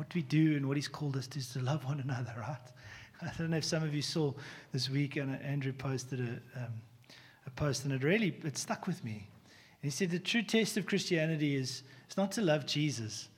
what 0.00 0.14
we 0.14 0.22
do 0.22 0.56
and 0.56 0.66
what 0.66 0.78
He's 0.78 0.88
called 0.88 1.14
us 1.18 1.26
to 1.26 1.38
is 1.38 1.52
to 1.52 1.60
love 1.60 1.84
one 1.84 2.00
another, 2.00 2.32
right? 2.38 2.56
I 3.22 3.30
don't 3.36 3.50
know 3.50 3.58
if 3.58 3.64
some 3.66 3.82
of 3.82 3.94
you 3.94 4.00
saw 4.00 4.32
this 4.72 4.88
week, 4.88 5.16
and 5.16 5.38
Andrew 5.42 5.74
posted 5.74 6.20
a, 6.20 6.58
um, 6.58 6.72
a 7.46 7.50
post, 7.50 7.84
and 7.84 7.92
it 7.92 8.02
really 8.02 8.34
it 8.42 8.56
stuck 8.56 8.86
with 8.86 9.04
me. 9.04 9.28
And 9.82 9.82
he 9.82 9.90
said 9.90 10.10
the 10.10 10.18
true 10.18 10.40
test 10.40 10.78
of 10.78 10.86
Christianity 10.86 11.54
is 11.54 11.82
it's 12.06 12.16
not 12.16 12.32
to 12.32 12.40
love 12.40 12.64
Jesus, 12.64 13.28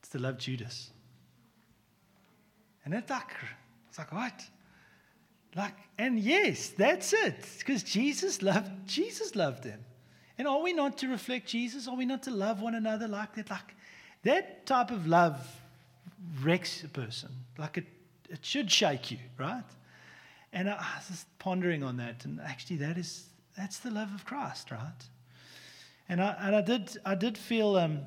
it's 0.00 0.08
to 0.08 0.18
love 0.18 0.38
Judas. 0.38 0.90
And 2.84 2.92
it's 2.92 3.08
like, 3.08 3.30
it's 3.88 3.98
like 3.98 4.12
what? 4.12 4.44
Like, 5.54 5.76
and 5.98 6.18
yes, 6.18 6.70
that's 6.70 7.12
it. 7.12 7.36
Because 7.60 7.84
Jesus 7.84 8.42
loved 8.42 8.88
Jesus 8.88 9.36
loved 9.36 9.62
them. 9.62 9.84
And 10.36 10.48
are 10.48 10.60
we 10.60 10.72
not 10.72 10.98
to 10.98 11.06
reflect 11.06 11.46
Jesus? 11.46 11.86
Are 11.86 11.94
we 11.94 12.06
not 12.06 12.24
to 12.24 12.32
love 12.32 12.60
one 12.60 12.74
another 12.74 13.06
like 13.06 13.36
that? 13.36 13.50
Like 13.50 13.76
that 14.24 14.66
type 14.66 14.90
of 14.90 15.06
love 15.06 15.46
wrecks 16.42 16.82
a 16.84 16.88
person. 16.88 17.30
Like 17.58 17.78
it, 17.78 17.86
it 18.28 18.44
should 18.44 18.70
shake 18.70 19.10
you, 19.10 19.18
right? 19.38 19.64
And 20.52 20.68
I, 20.70 20.74
was 20.74 21.08
just 21.08 21.38
pondering 21.38 21.82
on 21.82 21.96
that, 21.98 22.24
and 22.24 22.40
actually, 22.40 22.76
that 22.76 22.96
is 22.96 23.26
that's 23.56 23.78
the 23.78 23.90
love 23.90 24.14
of 24.14 24.24
Christ, 24.24 24.70
right? 24.70 25.04
And 26.08 26.22
I 26.22 26.36
and 26.40 26.56
I 26.56 26.60
did 26.60 26.96
I 27.04 27.14
did 27.14 27.36
feel, 27.36 27.76
um, 27.76 28.00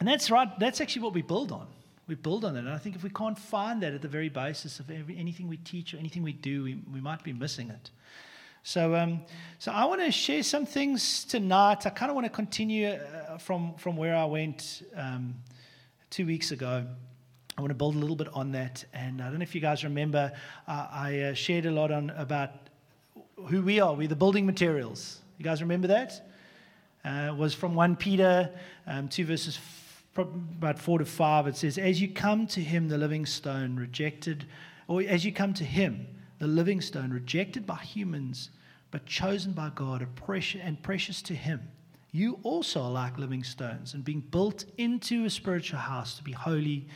and 0.00 0.08
that's 0.08 0.30
right. 0.30 0.48
That's 0.58 0.80
actually 0.80 1.02
what 1.02 1.14
we 1.14 1.22
build 1.22 1.52
on. 1.52 1.68
We 2.08 2.14
build 2.14 2.44
on 2.44 2.56
it. 2.56 2.60
And 2.60 2.70
I 2.70 2.78
think 2.78 2.94
if 2.94 3.02
we 3.02 3.10
can't 3.10 3.38
find 3.38 3.82
that 3.82 3.92
at 3.92 4.00
the 4.00 4.08
very 4.08 4.28
basis 4.28 4.78
of 4.78 4.90
every, 4.90 5.18
anything 5.18 5.48
we 5.48 5.56
teach 5.56 5.92
or 5.92 5.96
anything 5.96 6.22
we 6.22 6.32
do, 6.32 6.62
we, 6.62 6.78
we 6.92 7.00
might 7.00 7.24
be 7.24 7.32
missing 7.32 7.68
it. 7.68 7.90
So, 8.62 8.94
um, 8.94 9.22
so 9.58 9.72
I 9.72 9.84
want 9.84 10.00
to 10.02 10.10
share 10.12 10.42
some 10.42 10.66
things 10.66 11.24
tonight. 11.24 11.86
I 11.86 11.90
kind 11.90 12.10
of 12.10 12.16
want 12.16 12.26
to 12.26 12.32
continue 12.32 12.88
uh, 12.88 13.38
from 13.38 13.74
from 13.74 13.96
where 13.96 14.16
I 14.16 14.24
went 14.24 14.82
um, 14.96 15.34
two 16.10 16.26
weeks 16.26 16.50
ago. 16.50 16.84
I 17.56 17.62
want 17.62 17.70
to 17.70 17.74
build 17.74 17.94
a 17.94 17.98
little 17.98 18.16
bit 18.16 18.28
on 18.34 18.52
that. 18.52 18.84
And 18.92 19.22
I 19.22 19.26
don't 19.26 19.38
know 19.38 19.42
if 19.42 19.54
you 19.54 19.62
guys 19.62 19.82
remember, 19.82 20.30
uh, 20.68 20.86
I 20.90 21.20
uh, 21.20 21.34
shared 21.34 21.64
a 21.64 21.70
lot 21.70 21.90
on 21.90 22.10
about 22.10 22.50
who 23.48 23.62
we 23.62 23.80
are. 23.80 23.94
We're 23.94 24.08
the 24.08 24.16
building 24.16 24.44
materials. 24.44 25.20
You 25.38 25.44
guys 25.44 25.62
remember 25.62 25.88
that? 25.88 26.28
Uh, 27.04 27.34
was 27.36 27.54
from 27.54 27.74
1 27.74 27.96
Peter 27.96 28.50
um, 28.86 29.08
2 29.08 29.24
verses 29.24 29.56
f- 29.56 30.04
about 30.18 30.78
4 30.78 30.98
to 30.98 31.04
5. 31.04 31.46
It 31.46 31.56
says, 31.56 31.78
As 31.78 32.00
you 32.00 32.08
come 32.08 32.46
to 32.48 32.60
him, 32.60 32.88
the 32.88 32.98
living 32.98 33.24
stone, 33.24 33.76
rejected, 33.76 34.46
or 34.86 35.02
as 35.02 35.24
you 35.24 35.32
come 35.32 35.54
to 35.54 35.64
him, 35.64 36.06
the 36.38 36.46
living 36.46 36.82
stone, 36.82 37.10
rejected 37.10 37.66
by 37.66 37.76
humans, 37.76 38.50
but 38.90 39.06
chosen 39.06 39.52
by 39.52 39.70
God 39.74 40.06
and 40.62 40.82
precious 40.82 41.22
to 41.22 41.34
him. 41.34 41.60
You 42.12 42.38
also 42.42 42.82
are 42.82 42.90
like 42.90 43.18
living 43.18 43.44
stones 43.44 43.94
and 43.94 44.04
being 44.04 44.20
built 44.20 44.64
into 44.78 45.24
a 45.24 45.30
spiritual 45.30 45.78
house 45.78 46.16
to 46.16 46.22
be 46.22 46.32
holy 46.32 46.86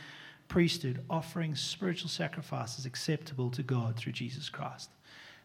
priesthood, 0.51 1.01
offering 1.09 1.55
spiritual 1.55 2.09
sacrifices 2.09 2.85
acceptable 2.85 3.49
to 3.51 3.63
God 3.63 3.95
through 3.95 4.11
Jesus 4.11 4.49
Christ. 4.49 4.89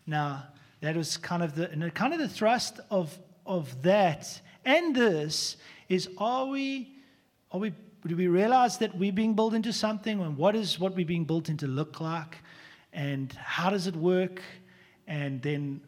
Now, 0.04 0.48
that 0.80 0.96
was 0.96 1.16
kind 1.16 1.44
of 1.44 1.54
the 1.54 1.68
kind 1.94 2.12
of 2.12 2.18
the 2.18 2.28
thrust 2.28 2.80
of 2.90 3.16
of 3.46 3.82
that 3.82 4.40
and 4.64 4.96
this 4.96 5.56
is 5.88 6.08
are 6.18 6.46
we 6.46 6.96
are 7.52 7.60
we 7.60 7.72
do 8.04 8.16
we 8.16 8.26
realize 8.26 8.78
that 8.78 8.98
we're 8.98 9.12
being 9.12 9.34
built 9.34 9.54
into 9.54 9.72
something? 9.72 10.20
And 10.20 10.36
what 10.36 10.56
is 10.56 10.78
what 10.80 10.96
we're 10.96 11.06
being 11.06 11.24
built 11.24 11.48
into 11.48 11.68
look 11.68 12.00
like? 12.00 12.38
And 12.92 13.32
how 13.32 13.70
does 13.70 13.86
it 13.86 13.94
work? 13.94 14.42
And 15.06 15.41
then 15.41 15.80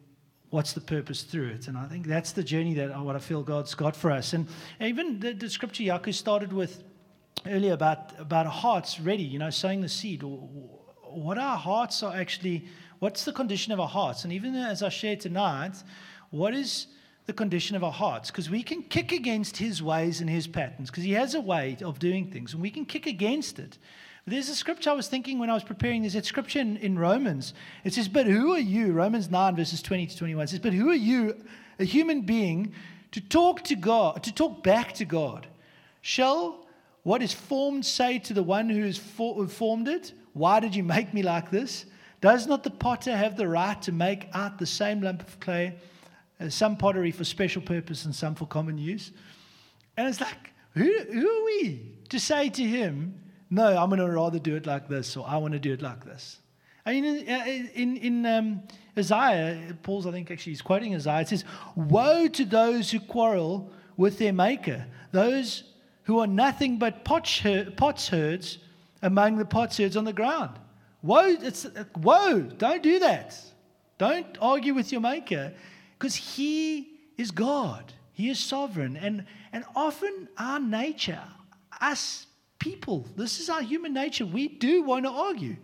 what's 0.50 0.74
the 0.74 0.80
purpose 0.80 1.22
through 1.22 1.48
it? 1.48 1.66
And 1.66 1.76
i 1.76 1.86
think 1.86 2.06
that's 2.06 2.30
the 2.30 2.44
journey 2.44 2.74
that 2.74 2.96
what 3.02 3.16
i 3.16 3.18
feel 3.18 3.42
god's 3.42 3.74
got 3.74 3.96
for 3.96 4.12
us. 4.12 4.32
And 4.32 4.46
even 4.80 5.18
the, 5.18 5.32
the 5.32 5.50
scripture 5.50 5.82
yaku 5.82 6.14
started 6.14 6.52
with 6.52 6.84
earlier 7.48 7.72
about, 7.72 8.12
about 8.18 8.46
hearts 8.46 9.00
ready, 9.00 9.22
you 9.22 9.38
know, 9.38 9.50
sowing 9.50 9.80
the 9.80 9.88
seed. 9.88 10.22
What 10.22 11.38
our 11.38 11.56
hearts 11.56 12.02
are 12.02 12.14
actually, 12.14 12.66
what's 12.98 13.24
the 13.24 13.32
condition 13.32 13.72
of 13.72 13.80
our 13.80 13.88
hearts? 13.88 14.24
And 14.24 14.32
even 14.32 14.54
as 14.54 14.82
I 14.82 14.88
share 14.88 15.16
tonight, 15.16 15.82
what 16.30 16.54
is 16.54 16.88
the 17.26 17.32
condition 17.32 17.76
of 17.76 17.84
our 17.84 17.92
hearts? 17.92 18.30
Because 18.30 18.50
we 18.50 18.62
can 18.62 18.82
kick 18.82 19.12
against 19.12 19.56
his 19.56 19.82
ways 19.82 20.20
and 20.20 20.28
his 20.28 20.46
patterns, 20.46 20.90
because 20.90 21.04
he 21.04 21.12
has 21.12 21.34
a 21.34 21.40
way 21.40 21.76
of 21.82 21.98
doing 21.98 22.30
things, 22.30 22.52
and 22.52 22.62
we 22.62 22.70
can 22.70 22.84
kick 22.84 23.06
against 23.06 23.58
it. 23.58 23.78
There's 24.26 24.48
a 24.48 24.54
scripture 24.54 24.90
I 24.90 24.94
was 24.94 25.08
thinking 25.08 25.38
when 25.38 25.48
I 25.48 25.54
was 25.54 25.64
preparing. 25.64 26.02
There's 26.02 26.14
a 26.14 26.22
scripture 26.22 26.60
in, 26.60 26.76
in 26.78 26.98
Romans. 26.98 27.54
It 27.84 27.94
says, 27.94 28.08
But 28.08 28.26
who 28.26 28.52
are 28.52 28.58
you? 28.58 28.92
Romans 28.92 29.30
9, 29.30 29.56
verses 29.56 29.80
20 29.80 30.06
to 30.06 30.16
21 30.16 30.44
it 30.44 30.50
says, 30.50 30.58
But 30.58 30.74
who 30.74 30.90
are 30.90 30.94
you, 30.94 31.34
a 31.78 31.84
human 31.84 32.22
being, 32.22 32.74
to 33.12 33.20
talk 33.20 33.64
to 33.64 33.74
God, 33.74 34.22
to 34.24 34.34
talk 34.34 34.62
back 34.62 34.92
to 34.94 35.04
God? 35.04 35.46
Shall 36.02 36.66
what 37.08 37.22
is 37.22 37.32
formed 37.32 37.86
say 37.86 38.18
to 38.18 38.34
the 38.34 38.42
one 38.42 38.68
who 38.68 38.82
has 38.82 38.98
formed 38.98 39.88
it? 39.88 40.12
Why 40.34 40.60
did 40.60 40.76
you 40.76 40.84
make 40.84 41.14
me 41.14 41.22
like 41.22 41.50
this? 41.50 41.86
Does 42.20 42.46
not 42.46 42.62
the 42.62 42.70
potter 42.70 43.16
have 43.16 43.34
the 43.34 43.48
right 43.48 43.80
to 43.80 43.92
make 43.92 44.28
out 44.34 44.58
the 44.58 44.66
same 44.66 45.00
lump 45.00 45.22
of 45.22 45.40
clay, 45.40 45.76
uh, 46.38 46.50
some 46.50 46.76
pottery 46.76 47.10
for 47.10 47.24
special 47.24 47.62
purpose 47.62 48.04
and 48.04 48.14
some 48.14 48.34
for 48.34 48.46
common 48.46 48.76
use? 48.76 49.12
And 49.96 50.06
it's 50.06 50.20
like, 50.20 50.52
who, 50.74 50.84
who 51.10 51.26
are 51.26 51.44
we 51.46 51.96
to 52.10 52.20
say 52.20 52.50
to 52.50 52.62
him, 52.62 53.18
no, 53.48 53.74
I'm 53.74 53.88
going 53.88 54.00
to 54.00 54.10
rather 54.10 54.38
do 54.38 54.54
it 54.56 54.66
like 54.66 54.86
this, 54.86 55.16
or 55.16 55.26
I 55.26 55.38
want 55.38 55.52
to 55.54 55.58
do 55.58 55.72
it 55.72 55.80
like 55.80 56.04
this? 56.04 56.40
I 56.84 56.92
mean, 56.92 57.06
in, 57.06 57.28
uh, 57.30 57.44
in, 57.74 57.96
in 57.96 58.26
um, 58.26 58.62
Isaiah, 58.98 59.74
Paul's, 59.82 60.06
I 60.06 60.10
think, 60.10 60.30
actually, 60.30 60.52
he's 60.52 60.60
quoting 60.60 60.94
Isaiah. 60.94 61.22
It 61.22 61.28
says, 61.28 61.44
Woe 61.74 62.28
to 62.28 62.44
those 62.44 62.90
who 62.90 63.00
quarrel 63.00 63.72
with 63.96 64.18
their 64.18 64.34
maker, 64.34 64.84
those 65.10 65.64
who 66.08 66.20
are 66.20 66.26
nothing 66.26 66.78
but 66.78 67.04
potsherds 67.04 68.58
among 69.02 69.36
the 69.36 69.44
potsherds 69.44 69.94
on 69.94 70.04
the 70.06 70.12
ground. 70.12 70.58
Woe, 71.02 71.36
it's, 71.38 71.64
don't 71.64 72.82
do 72.82 72.98
that. 73.00 73.38
Don't 73.98 74.38
argue 74.40 74.72
with 74.72 74.90
your 74.90 75.02
maker 75.02 75.52
because 75.98 76.14
he 76.14 76.88
is 77.18 77.30
God. 77.30 77.92
He 78.14 78.30
is 78.30 78.38
sovereign. 78.38 78.96
And, 78.96 79.26
and 79.52 79.66
often 79.76 80.30
our 80.38 80.58
nature, 80.58 81.20
us 81.78 82.26
people, 82.58 83.06
this 83.14 83.38
is 83.38 83.50
our 83.50 83.60
human 83.60 83.92
nature. 83.92 84.24
We 84.24 84.48
do 84.48 84.82
want 84.82 85.04
to 85.04 85.10
argue. 85.10 85.56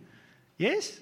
Yes? 0.59 0.99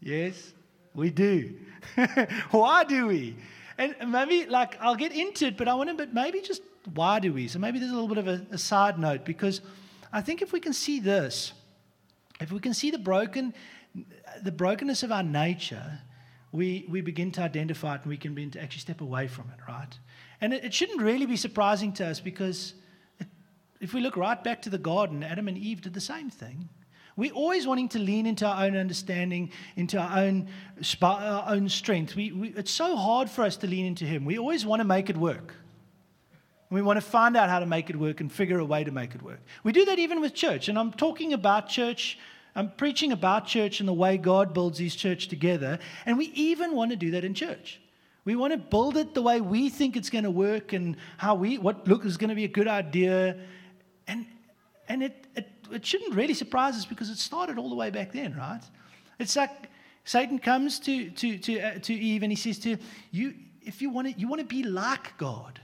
Yes, 0.00 0.54
we 0.94 1.10
do. 1.10 1.56
Why 2.52 2.84
do 2.84 3.06
we? 3.08 3.36
And 3.76 3.94
maybe, 4.10 4.46
like, 4.46 4.80
I'll 4.80 4.96
get 4.96 5.12
into 5.12 5.48
it, 5.48 5.58
but 5.58 5.68
I 5.68 5.74
want 5.74 5.90
to, 5.90 5.94
but 5.94 6.14
maybe 6.14 6.40
just 6.40 6.62
why 6.94 7.20
do 7.20 7.32
we? 7.32 7.48
So 7.48 7.58
maybe 7.58 7.78
there's 7.78 7.90
a 7.90 7.94
little 7.94 8.08
bit 8.08 8.18
of 8.18 8.28
a, 8.28 8.46
a 8.52 8.58
side 8.58 8.98
note 8.98 9.24
because 9.24 9.60
I 10.12 10.20
think 10.20 10.42
if 10.42 10.52
we 10.52 10.60
can 10.60 10.72
see 10.72 11.00
this, 11.00 11.52
if 12.40 12.50
we 12.52 12.60
can 12.60 12.74
see 12.74 12.90
the 12.90 12.98
broken, 12.98 13.54
the 14.42 14.52
brokenness 14.52 15.02
of 15.02 15.12
our 15.12 15.22
nature, 15.22 16.00
we, 16.52 16.86
we 16.88 17.00
begin 17.00 17.30
to 17.32 17.42
identify 17.42 17.94
it 17.94 18.02
and 18.02 18.10
we 18.10 18.16
can 18.16 18.34
begin 18.34 18.50
to 18.52 18.62
actually 18.62 18.80
step 18.80 19.00
away 19.00 19.28
from 19.28 19.44
it, 19.56 19.60
right? 19.70 19.98
And 20.40 20.52
it, 20.52 20.64
it 20.64 20.74
shouldn't 20.74 21.00
really 21.00 21.26
be 21.26 21.36
surprising 21.36 21.92
to 21.94 22.06
us 22.06 22.18
because 22.20 22.74
it, 23.18 23.28
if 23.80 23.94
we 23.94 24.00
look 24.00 24.16
right 24.16 24.42
back 24.42 24.62
to 24.62 24.70
the 24.70 24.78
garden, 24.78 25.22
Adam 25.22 25.48
and 25.48 25.56
Eve 25.56 25.82
did 25.82 25.94
the 25.94 26.00
same 26.00 26.30
thing. 26.30 26.68
We're 27.16 27.32
always 27.32 27.66
wanting 27.66 27.88
to 27.90 27.98
lean 27.98 28.26
into 28.26 28.46
our 28.46 28.64
own 28.64 28.76
understanding, 28.76 29.50
into 29.76 29.98
our 29.98 30.20
own, 30.20 30.48
our 31.02 31.44
own 31.48 31.68
strength. 31.68 32.16
We, 32.16 32.32
we, 32.32 32.48
it's 32.56 32.70
so 32.70 32.96
hard 32.96 33.28
for 33.28 33.42
us 33.42 33.56
to 33.58 33.66
lean 33.66 33.84
into 33.84 34.06
Him. 34.06 34.24
We 34.24 34.38
always 34.38 34.64
want 34.64 34.80
to 34.80 34.84
make 34.84 35.10
it 35.10 35.16
work. 35.16 35.54
And 36.70 36.76
we 36.76 36.82
want 36.82 36.98
to 36.98 37.00
find 37.00 37.36
out 37.36 37.50
how 37.50 37.58
to 37.58 37.66
make 37.66 37.90
it 37.90 37.96
work 37.96 38.20
and 38.20 38.32
figure 38.32 38.60
a 38.60 38.64
way 38.64 38.84
to 38.84 38.92
make 38.92 39.14
it 39.16 39.22
work. 39.22 39.40
We 39.64 39.72
do 39.72 39.84
that 39.86 39.98
even 39.98 40.20
with 40.20 40.34
church. 40.34 40.68
And 40.68 40.78
I'm 40.78 40.92
talking 40.92 41.32
about 41.32 41.68
church. 41.68 42.16
I'm 42.54 42.70
preaching 42.70 43.10
about 43.10 43.46
church 43.46 43.80
and 43.80 43.88
the 43.88 43.92
way 43.92 44.16
God 44.16 44.54
builds 44.54 44.78
his 44.78 44.94
church 44.94 45.26
together. 45.26 45.80
And 46.06 46.16
we 46.16 46.26
even 46.26 46.74
want 46.74 46.92
to 46.92 46.96
do 46.96 47.10
that 47.10 47.24
in 47.24 47.34
church. 47.34 47.80
We 48.24 48.36
want 48.36 48.52
to 48.52 48.58
build 48.58 48.96
it 48.96 49.14
the 49.14 49.22
way 49.22 49.40
we 49.40 49.68
think 49.68 49.96
it's 49.96 50.10
going 50.10 50.24
to 50.24 50.30
work 50.30 50.72
and 50.72 50.96
how 51.16 51.34
we, 51.34 51.58
what 51.58 51.88
look 51.88 52.04
is 52.04 52.16
going 52.16 52.28
to 52.28 52.36
be 52.36 52.44
a 52.44 52.48
good 52.48 52.68
idea. 52.68 53.36
And, 54.06 54.26
and 54.88 55.02
it, 55.02 55.26
it, 55.34 55.48
it 55.72 55.84
shouldn't 55.84 56.14
really 56.14 56.34
surprise 56.34 56.76
us 56.76 56.84
because 56.84 57.10
it 57.10 57.18
started 57.18 57.58
all 57.58 57.68
the 57.68 57.74
way 57.74 57.90
back 57.90 58.12
then, 58.12 58.36
right? 58.36 58.62
It's 59.18 59.34
like 59.34 59.70
Satan 60.04 60.38
comes 60.38 60.78
to, 60.80 61.10
to, 61.10 61.38
to, 61.38 61.60
uh, 61.60 61.78
to 61.80 61.94
Eve 61.94 62.22
and 62.22 62.30
he 62.30 62.36
says 62.36 62.60
to 62.60 62.76
you, 63.10 63.34
if 63.60 63.82
you 63.82 63.90
want 63.90 64.06
to, 64.06 64.20
you 64.20 64.28
want 64.28 64.40
to 64.40 64.46
be 64.46 64.62
like 64.62 65.16
God 65.18 65.60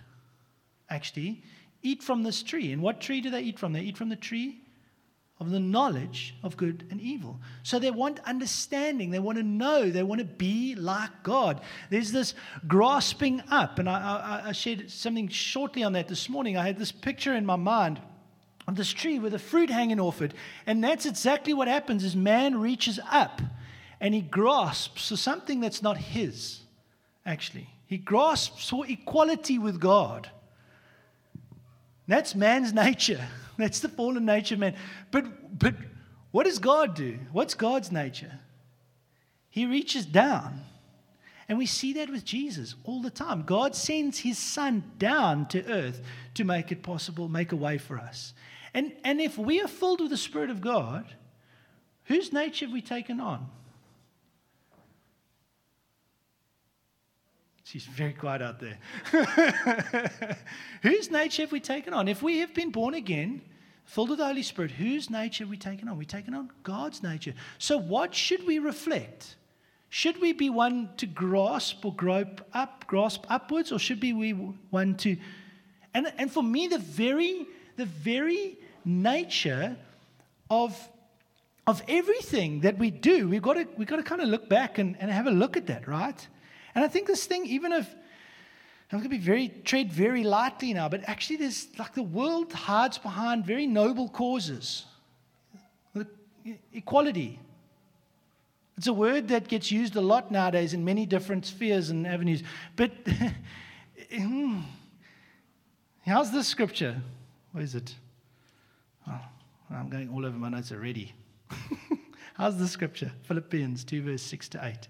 actually, 0.88 1.42
eat 1.82 2.02
from 2.02 2.22
this 2.22 2.42
tree. 2.42 2.72
And 2.72 2.82
what 2.82 3.00
tree 3.00 3.20
do 3.20 3.30
they 3.30 3.42
eat 3.42 3.58
from? 3.58 3.72
They 3.72 3.80
eat 3.80 3.96
from 3.96 4.08
the 4.08 4.16
tree 4.16 4.60
of 5.38 5.50
the 5.50 5.60
knowledge 5.60 6.34
of 6.42 6.56
good 6.56 6.86
and 6.90 7.00
evil. 7.00 7.38
So 7.62 7.78
they 7.78 7.90
want 7.90 8.20
understanding. 8.20 9.10
They 9.10 9.18
want 9.18 9.36
to 9.36 9.44
know. 9.44 9.90
They 9.90 10.02
want 10.02 10.20
to 10.20 10.24
be 10.24 10.74
like 10.74 11.22
God. 11.22 11.60
There's 11.90 12.10
this 12.10 12.34
grasping 12.66 13.42
up. 13.50 13.78
And 13.78 13.88
I, 13.88 14.40
I, 14.44 14.48
I 14.48 14.52
shared 14.52 14.90
something 14.90 15.28
shortly 15.28 15.82
on 15.82 15.92
that 15.92 16.08
this 16.08 16.28
morning. 16.28 16.56
I 16.56 16.66
had 16.66 16.78
this 16.78 16.92
picture 16.92 17.34
in 17.34 17.44
my 17.44 17.56
mind 17.56 18.00
of 18.66 18.76
this 18.76 18.92
tree 18.92 19.18
with 19.18 19.34
a 19.34 19.38
fruit 19.38 19.68
hanging 19.68 20.00
off 20.00 20.22
it. 20.22 20.32
And 20.66 20.82
that's 20.82 21.04
exactly 21.04 21.52
what 21.52 21.68
happens 21.68 22.02
is 22.02 22.16
man 22.16 22.58
reaches 22.58 22.98
up 23.10 23.42
and 24.00 24.14
he 24.14 24.22
grasps 24.22 25.08
for 25.08 25.16
something 25.16 25.60
that's 25.60 25.82
not 25.82 25.96
his, 25.96 26.60
actually. 27.24 27.68
He 27.86 27.98
grasps 27.98 28.68
for 28.68 28.86
equality 28.86 29.58
with 29.58 29.80
God. 29.80 30.30
That's 32.06 32.34
man's 32.34 32.72
nature. 32.86 33.26
That's 33.56 33.80
the 33.80 33.88
fallen 33.88 34.24
nature 34.24 34.54
of 34.54 34.60
man. 34.60 34.76
But, 35.10 35.58
but 35.58 35.74
what 36.30 36.44
does 36.44 36.58
God 36.58 36.94
do? 36.94 37.18
What's 37.32 37.54
God's 37.54 37.90
nature? 37.90 38.40
He 39.48 39.66
reaches 39.66 40.04
down. 40.04 40.60
And 41.48 41.58
we 41.58 41.66
see 41.66 41.92
that 41.94 42.10
with 42.10 42.24
Jesus 42.24 42.74
all 42.84 43.00
the 43.00 43.10
time. 43.10 43.42
God 43.42 43.74
sends 43.74 44.18
his 44.18 44.36
son 44.36 44.82
down 44.98 45.46
to 45.48 45.64
earth 45.66 46.02
to 46.34 46.44
make 46.44 46.72
it 46.72 46.82
possible, 46.82 47.28
make 47.28 47.52
a 47.52 47.56
way 47.56 47.78
for 47.78 47.98
us. 47.98 48.34
And, 48.74 48.92
and 49.04 49.20
if 49.20 49.38
we 49.38 49.60
are 49.62 49.68
filled 49.68 50.00
with 50.00 50.10
the 50.10 50.16
Spirit 50.16 50.50
of 50.50 50.60
God, 50.60 51.06
whose 52.04 52.32
nature 52.32 52.66
have 52.66 52.72
we 52.72 52.82
taken 52.82 53.20
on? 53.20 53.48
She's 57.66 57.84
very 57.84 58.12
quiet 58.12 58.42
out 58.42 58.60
there. 58.60 58.78
whose 60.82 61.10
nature 61.10 61.42
have 61.42 61.50
we 61.50 61.58
taken 61.58 61.92
on? 61.92 62.06
If 62.06 62.22
we 62.22 62.38
have 62.38 62.54
been 62.54 62.70
born 62.70 62.94
again, 62.94 63.42
filled 63.84 64.10
with 64.10 64.18
the 64.18 64.24
Holy 64.24 64.44
Spirit, 64.44 64.70
whose 64.70 65.10
nature 65.10 65.42
have 65.42 65.50
we 65.50 65.56
taken 65.56 65.88
on? 65.88 65.98
We've 65.98 66.06
taken 66.06 66.32
on 66.32 66.48
God's 66.62 67.02
nature. 67.02 67.34
So, 67.58 67.76
what 67.76 68.14
should 68.14 68.46
we 68.46 68.60
reflect? 68.60 69.34
Should 69.88 70.20
we 70.20 70.32
be 70.32 70.48
one 70.48 70.90
to 70.98 71.06
grasp 71.06 71.84
or 71.84 71.92
grope 71.92 72.40
up, 72.52 72.86
grasp 72.86 73.24
upwards, 73.28 73.72
or 73.72 73.80
should 73.80 73.98
be 73.98 74.12
we 74.12 74.30
one 74.30 74.94
to? 74.98 75.16
And, 75.92 76.12
and 76.18 76.30
for 76.30 76.44
me, 76.44 76.68
the 76.68 76.78
very, 76.78 77.48
the 77.74 77.86
very 77.86 78.58
nature 78.84 79.76
of, 80.48 80.88
of 81.66 81.82
everything 81.88 82.60
that 82.60 82.78
we 82.78 82.92
do, 82.92 83.28
we've 83.28 83.42
got 83.42 83.54
to, 83.54 83.66
we've 83.76 83.88
got 83.88 83.96
to 83.96 84.04
kind 84.04 84.20
of 84.20 84.28
look 84.28 84.48
back 84.48 84.78
and, 84.78 84.96
and 85.00 85.10
have 85.10 85.26
a 85.26 85.32
look 85.32 85.56
at 85.56 85.66
that, 85.66 85.88
right? 85.88 86.28
And 86.76 86.84
I 86.84 86.88
think 86.88 87.06
this 87.06 87.24
thing, 87.24 87.46
even 87.46 87.72
if 87.72 87.88
I'm 88.92 88.98
going 88.98 89.04
to 89.04 89.08
be 89.08 89.18
very 89.18 89.48
tread 89.64 89.90
very 89.90 90.22
lightly 90.22 90.74
now, 90.74 90.90
but 90.90 91.00
actually, 91.08 91.36
there's 91.36 91.68
like 91.78 91.94
the 91.94 92.02
world 92.02 92.52
hides 92.52 92.98
behind 92.98 93.46
very 93.46 93.66
noble 93.66 94.10
causes. 94.10 94.84
Equality. 96.72 97.40
It's 98.76 98.86
a 98.86 98.92
word 98.92 99.26
that 99.28 99.48
gets 99.48 99.72
used 99.72 99.96
a 99.96 100.00
lot 100.00 100.30
nowadays 100.30 100.74
in 100.74 100.84
many 100.84 101.06
different 101.06 101.46
spheres 101.46 101.88
and 101.90 102.06
avenues. 102.06 102.42
But 102.76 102.92
hmm, 104.14 104.60
how's 106.06 106.30
this 106.30 106.46
scripture? 106.46 107.00
Where 107.52 107.64
is 107.64 107.74
it? 107.74 107.94
Oh, 109.08 109.20
I'm 109.70 109.88
going 109.88 110.10
all 110.10 110.24
over 110.24 110.36
my 110.36 110.50
notes 110.50 110.70
already. 110.70 111.14
how's 112.34 112.58
the 112.58 112.68
scripture? 112.68 113.10
Philippians 113.22 113.82
2, 113.82 114.02
verse 114.02 114.22
6 114.22 114.50
to 114.50 114.64
8 114.64 114.88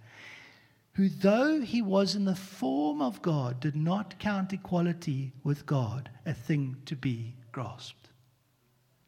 who, 0.96 1.10
though 1.10 1.60
he 1.60 1.82
was 1.82 2.14
in 2.14 2.24
the 2.24 2.34
form 2.34 3.02
of 3.02 3.20
God, 3.20 3.60
did 3.60 3.76
not 3.76 4.18
count 4.18 4.54
equality 4.54 5.30
with 5.44 5.66
God 5.66 6.08
a 6.24 6.32
thing 6.32 6.74
to 6.86 6.96
be 6.96 7.36
grasped. 7.52 8.08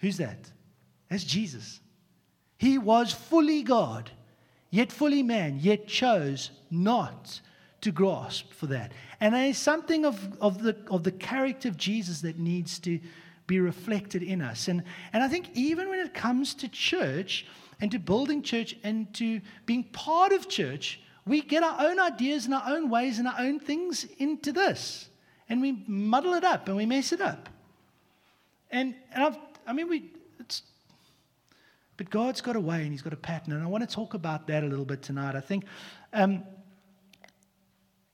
Who's 0.00 0.19
that? 0.19 0.52
That's 1.08 1.25
Jesus. 1.25 1.81
He 2.58 2.76
was 2.76 3.14
fully 3.14 3.62
God, 3.62 4.11
yet 4.69 4.93
fully 4.93 5.23
man, 5.23 5.61
yet 5.61 5.88
chose 5.88 6.50
not 6.70 7.40
to 7.81 7.91
grasp 7.91 8.52
for 8.52 8.67
that. 8.67 8.93
And 9.19 9.34
there 9.34 9.46
is 9.46 9.56
something 9.56 10.05
of, 10.05 10.37
of, 10.43 10.62
the, 10.62 10.76
of 10.91 11.05
the 11.05 11.12
character 11.12 11.70
of 11.70 11.79
Jesus 11.79 12.20
that 12.20 12.38
needs 12.38 12.79
to 12.81 13.00
be 13.46 13.61
reflected 13.61 14.23
in 14.23 14.43
us. 14.43 14.69
And, 14.69 14.82
and 15.14 15.23
I 15.23 15.29
think 15.29 15.49
even 15.55 15.88
when 15.88 16.00
it 16.00 16.12
comes 16.12 16.55
to 16.56 16.69
church 16.69 17.46
and 17.81 17.91
to 17.93 17.99
building 17.99 18.43
church 18.43 18.76
and 18.84 19.11
to 19.14 19.41
being 19.64 19.84
part 19.84 20.32
of 20.32 20.50
church, 20.50 21.00
we 21.28 21.42
get 21.42 21.62
our 21.62 21.86
own 21.86 22.00
ideas 22.00 22.46
and 22.46 22.54
our 22.54 22.64
own 22.66 22.88
ways 22.88 23.19
and 23.19 23.28
our 23.28 23.38
own 23.38 23.60
things 23.60 24.06
into 24.19 24.52
this. 24.52 25.08
And 25.48 25.60
we 25.60 25.84
muddle 25.86 26.34
it 26.34 26.44
up 26.44 26.69
and 26.69 26.76
we 26.76 26.86
mess 26.86 27.12
it 27.12 27.20
up. 27.20 27.48
And, 28.70 28.94
and 29.12 29.25
I've, 29.25 29.36
I 29.66 29.72
mean, 29.72 29.88
we, 29.88 30.10
it's, 30.40 30.62
but 31.96 32.10
God's 32.10 32.40
got 32.40 32.56
a 32.56 32.60
way 32.60 32.82
and 32.82 32.92
He's 32.92 33.02
got 33.02 33.12
a 33.12 33.16
pattern. 33.16 33.52
And 33.52 33.62
I 33.62 33.66
want 33.66 33.88
to 33.88 33.94
talk 33.94 34.14
about 34.14 34.46
that 34.48 34.64
a 34.64 34.66
little 34.66 34.84
bit 34.84 35.02
tonight. 35.02 35.36
I 35.36 35.40
think, 35.40 35.64
um, 36.12 36.44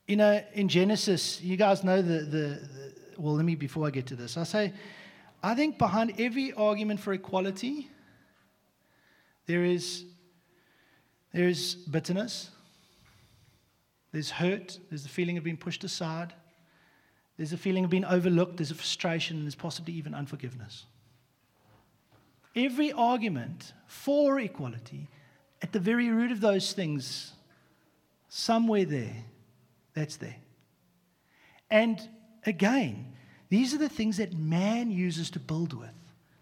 you 0.06 0.16
know, 0.16 0.42
in 0.52 0.68
Genesis, 0.68 1.40
you 1.40 1.56
guys 1.56 1.82
know 1.82 2.02
the, 2.02 2.20
the, 2.20 2.26
the, 2.26 2.92
well, 3.16 3.34
let 3.34 3.44
me, 3.44 3.54
before 3.54 3.86
I 3.86 3.90
get 3.90 4.06
to 4.06 4.16
this, 4.16 4.36
I 4.36 4.44
say, 4.44 4.72
I 5.42 5.54
think 5.54 5.78
behind 5.78 6.14
every 6.18 6.52
argument 6.52 7.00
for 7.00 7.12
equality, 7.12 7.88
there 9.46 9.64
is, 9.64 10.04
there 11.32 11.48
is 11.48 11.74
bitterness, 11.74 12.50
there's 14.14 14.30
hurt, 14.30 14.78
there's 14.90 15.02
the 15.02 15.08
feeling 15.08 15.36
of 15.36 15.42
being 15.42 15.56
pushed 15.56 15.82
aside, 15.82 16.32
there's 17.36 17.52
a 17.52 17.56
feeling 17.56 17.82
of 17.82 17.90
being 17.90 18.04
overlooked, 18.04 18.58
there's 18.58 18.70
a 18.70 18.74
frustration, 18.76 19.36
and 19.36 19.44
there's 19.44 19.56
possibly 19.56 19.92
even 19.94 20.14
unforgiveness. 20.14 20.86
Every 22.54 22.92
argument 22.92 23.72
for 23.88 24.38
equality, 24.38 25.08
at 25.62 25.72
the 25.72 25.80
very 25.80 26.10
root 26.10 26.30
of 26.30 26.40
those 26.40 26.72
things, 26.72 27.32
somewhere 28.28 28.84
there, 28.84 29.16
that's 29.94 30.16
there. 30.16 30.36
And 31.68 32.00
again, 32.46 33.14
these 33.48 33.74
are 33.74 33.78
the 33.78 33.88
things 33.88 34.18
that 34.18 34.32
man 34.32 34.92
uses 34.92 35.28
to 35.30 35.40
build 35.40 35.72
with, 35.72 35.90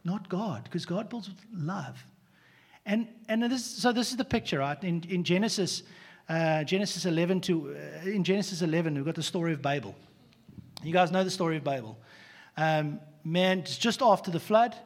not 0.04 0.28
God, 0.28 0.64
because 0.64 0.84
God 0.84 1.08
builds 1.08 1.30
with 1.30 1.38
love. 1.54 2.04
And, 2.84 3.08
and 3.30 3.42
this, 3.44 3.64
so 3.64 3.92
this 3.92 4.10
is 4.10 4.18
the 4.18 4.26
picture, 4.26 4.58
right? 4.58 4.82
In, 4.84 5.02
in 5.08 5.24
Genesis, 5.24 5.84
uh, 6.28 6.64
Genesis 6.64 7.04
11 7.04 7.40
to, 7.42 7.76
uh, 7.76 8.08
in 8.08 8.24
Genesis 8.24 8.62
11, 8.62 8.94
we've 8.94 9.04
got 9.04 9.14
the 9.14 9.22
story 9.22 9.52
of 9.52 9.62
Babel. 9.62 9.94
You 10.82 10.92
guys 10.92 11.10
know 11.10 11.24
the 11.24 11.30
story 11.30 11.56
of 11.56 11.64
Babel. 11.64 11.98
Um, 12.56 13.00
man, 13.24 13.60
it's 13.60 13.78
just 13.78 14.02
after 14.02 14.30
the 14.30 14.40
flood, 14.40 14.76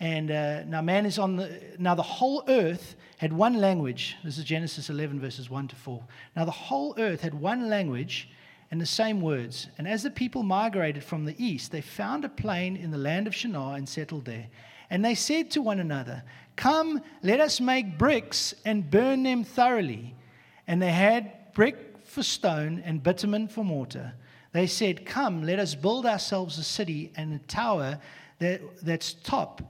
and 0.00 0.30
uh, 0.30 0.64
now 0.64 0.82
man 0.82 1.06
is 1.06 1.18
on 1.18 1.36
the, 1.36 1.60
now 1.78 1.94
the 1.94 2.02
whole 2.02 2.42
earth 2.48 2.96
had 3.18 3.32
one 3.32 3.54
language. 3.54 4.16
This 4.24 4.38
is 4.38 4.44
Genesis 4.44 4.90
11, 4.90 5.20
verses 5.20 5.48
1 5.48 5.68
to 5.68 5.76
4. 5.76 6.02
Now 6.34 6.44
the 6.44 6.50
whole 6.50 6.94
earth 6.98 7.20
had 7.20 7.34
one 7.34 7.68
language 7.68 8.28
and 8.72 8.80
the 8.80 8.86
same 8.86 9.20
words. 9.20 9.68
And 9.78 9.86
as 9.86 10.02
the 10.02 10.10
people 10.10 10.42
migrated 10.42 11.04
from 11.04 11.24
the 11.24 11.36
east, 11.38 11.70
they 11.70 11.82
found 11.82 12.24
a 12.24 12.28
plain 12.28 12.74
in 12.74 12.90
the 12.90 12.98
land 12.98 13.26
of 13.26 13.34
Shinar 13.34 13.76
and 13.76 13.88
settled 13.88 14.24
there. 14.24 14.46
And 14.90 15.04
they 15.04 15.14
said 15.14 15.50
to 15.52 15.62
one 15.62 15.78
another, 15.78 16.24
Come, 16.56 17.02
let 17.22 17.38
us 17.38 17.60
make 17.60 17.98
bricks 17.98 18.54
and 18.64 18.90
burn 18.90 19.22
them 19.22 19.44
thoroughly. 19.44 20.14
And 20.66 20.80
they 20.80 20.92
had 20.92 21.52
brick 21.54 21.98
for 22.04 22.22
stone 22.22 22.82
and 22.84 23.02
bitumen 23.02 23.48
for 23.48 23.64
mortar. 23.64 24.14
They 24.52 24.66
said, 24.66 25.06
Come, 25.06 25.42
let 25.42 25.58
us 25.58 25.74
build 25.74 26.06
ourselves 26.06 26.58
a 26.58 26.62
city 26.62 27.12
and 27.16 27.34
a 27.34 27.38
tower 27.46 27.98
that, 28.38 28.60
that's 28.82 29.14
top, 29.14 29.62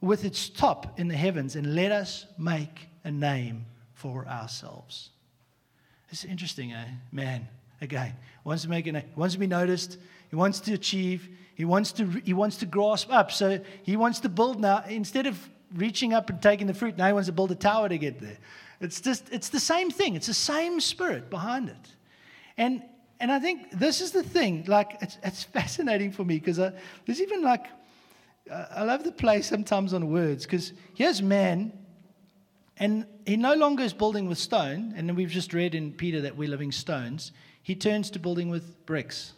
with 0.00 0.24
its 0.24 0.48
top 0.48 0.98
in 0.98 1.08
the 1.08 1.16
heavens, 1.16 1.56
and 1.56 1.74
let 1.74 1.92
us 1.92 2.26
make 2.38 2.88
a 3.04 3.10
name 3.10 3.66
for 3.92 4.26
ourselves. 4.26 5.10
It's 6.10 6.24
interesting, 6.24 6.72
eh? 6.72 6.86
Man, 7.12 7.46
again, 7.80 8.14
wants 8.44 8.62
to 8.62 8.70
make 8.70 8.86
it, 8.86 9.04
wants 9.16 9.34
to 9.34 9.40
be 9.40 9.46
noticed, 9.46 9.98
he 10.30 10.36
wants 10.36 10.60
to 10.60 10.74
achieve, 10.74 11.28
he 11.54 11.64
wants 11.64 11.92
to, 11.92 12.06
he 12.06 12.34
wants 12.34 12.56
to 12.58 12.66
grasp 12.66 13.12
up. 13.12 13.30
So 13.30 13.60
he 13.82 13.96
wants 13.96 14.20
to 14.20 14.28
build 14.28 14.60
now, 14.60 14.84
instead 14.88 15.26
of 15.26 15.38
reaching 15.74 16.12
up 16.12 16.30
and 16.30 16.40
taking 16.40 16.66
the 16.66 16.74
fruit, 16.74 16.96
now 16.96 17.06
he 17.06 17.12
wants 17.12 17.26
to 17.26 17.32
build 17.32 17.50
a 17.52 17.56
tower 17.56 17.88
to 17.88 17.98
get 17.98 18.20
there. 18.20 18.38
It's 18.84 19.00
just, 19.00 19.32
it's 19.32 19.48
the 19.48 19.60
same 19.60 19.90
thing. 19.90 20.14
It's 20.14 20.26
the 20.26 20.34
same 20.34 20.78
spirit 20.78 21.30
behind 21.30 21.70
it. 21.70 21.94
And, 22.58 22.82
and 23.18 23.32
I 23.32 23.38
think 23.38 23.70
this 23.70 24.02
is 24.02 24.12
the 24.12 24.22
thing. 24.22 24.64
Like, 24.66 24.98
it's, 25.00 25.18
it's 25.22 25.42
fascinating 25.58 26.12
for 26.12 26.24
me 26.24 26.38
because 26.38 26.58
there's 26.58 27.20
even 27.20 27.42
like, 27.42 27.66
I 28.50 28.84
love 28.84 29.04
the 29.04 29.12
play 29.12 29.40
sometimes 29.40 29.94
on 29.94 30.10
words 30.10 30.44
because 30.44 30.74
here's 30.94 31.22
man, 31.22 31.72
and 32.76 33.06
he 33.24 33.36
no 33.38 33.54
longer 33.54 33.82
is 33.82 33.94
building 33.94 34.28
with 34.28 34.36
stone. 34.36 34.92
And 34.96 35.08
then 35.08 35.16
we've 35.16 35.30
just 35.30 35.54
read 35.54 35.74
in 35.74 35.92
Peter 35.92 36.20
that 36.20 36.36
we're 36.36 36.50
living 36.50 36.70
stones. 36.70 37.32
He 37.62 37.74
turns 37.74 38.10
to 38.10 38.18
building 38.18 38.50
with 38.50 38.84
bricks 38.84 39.32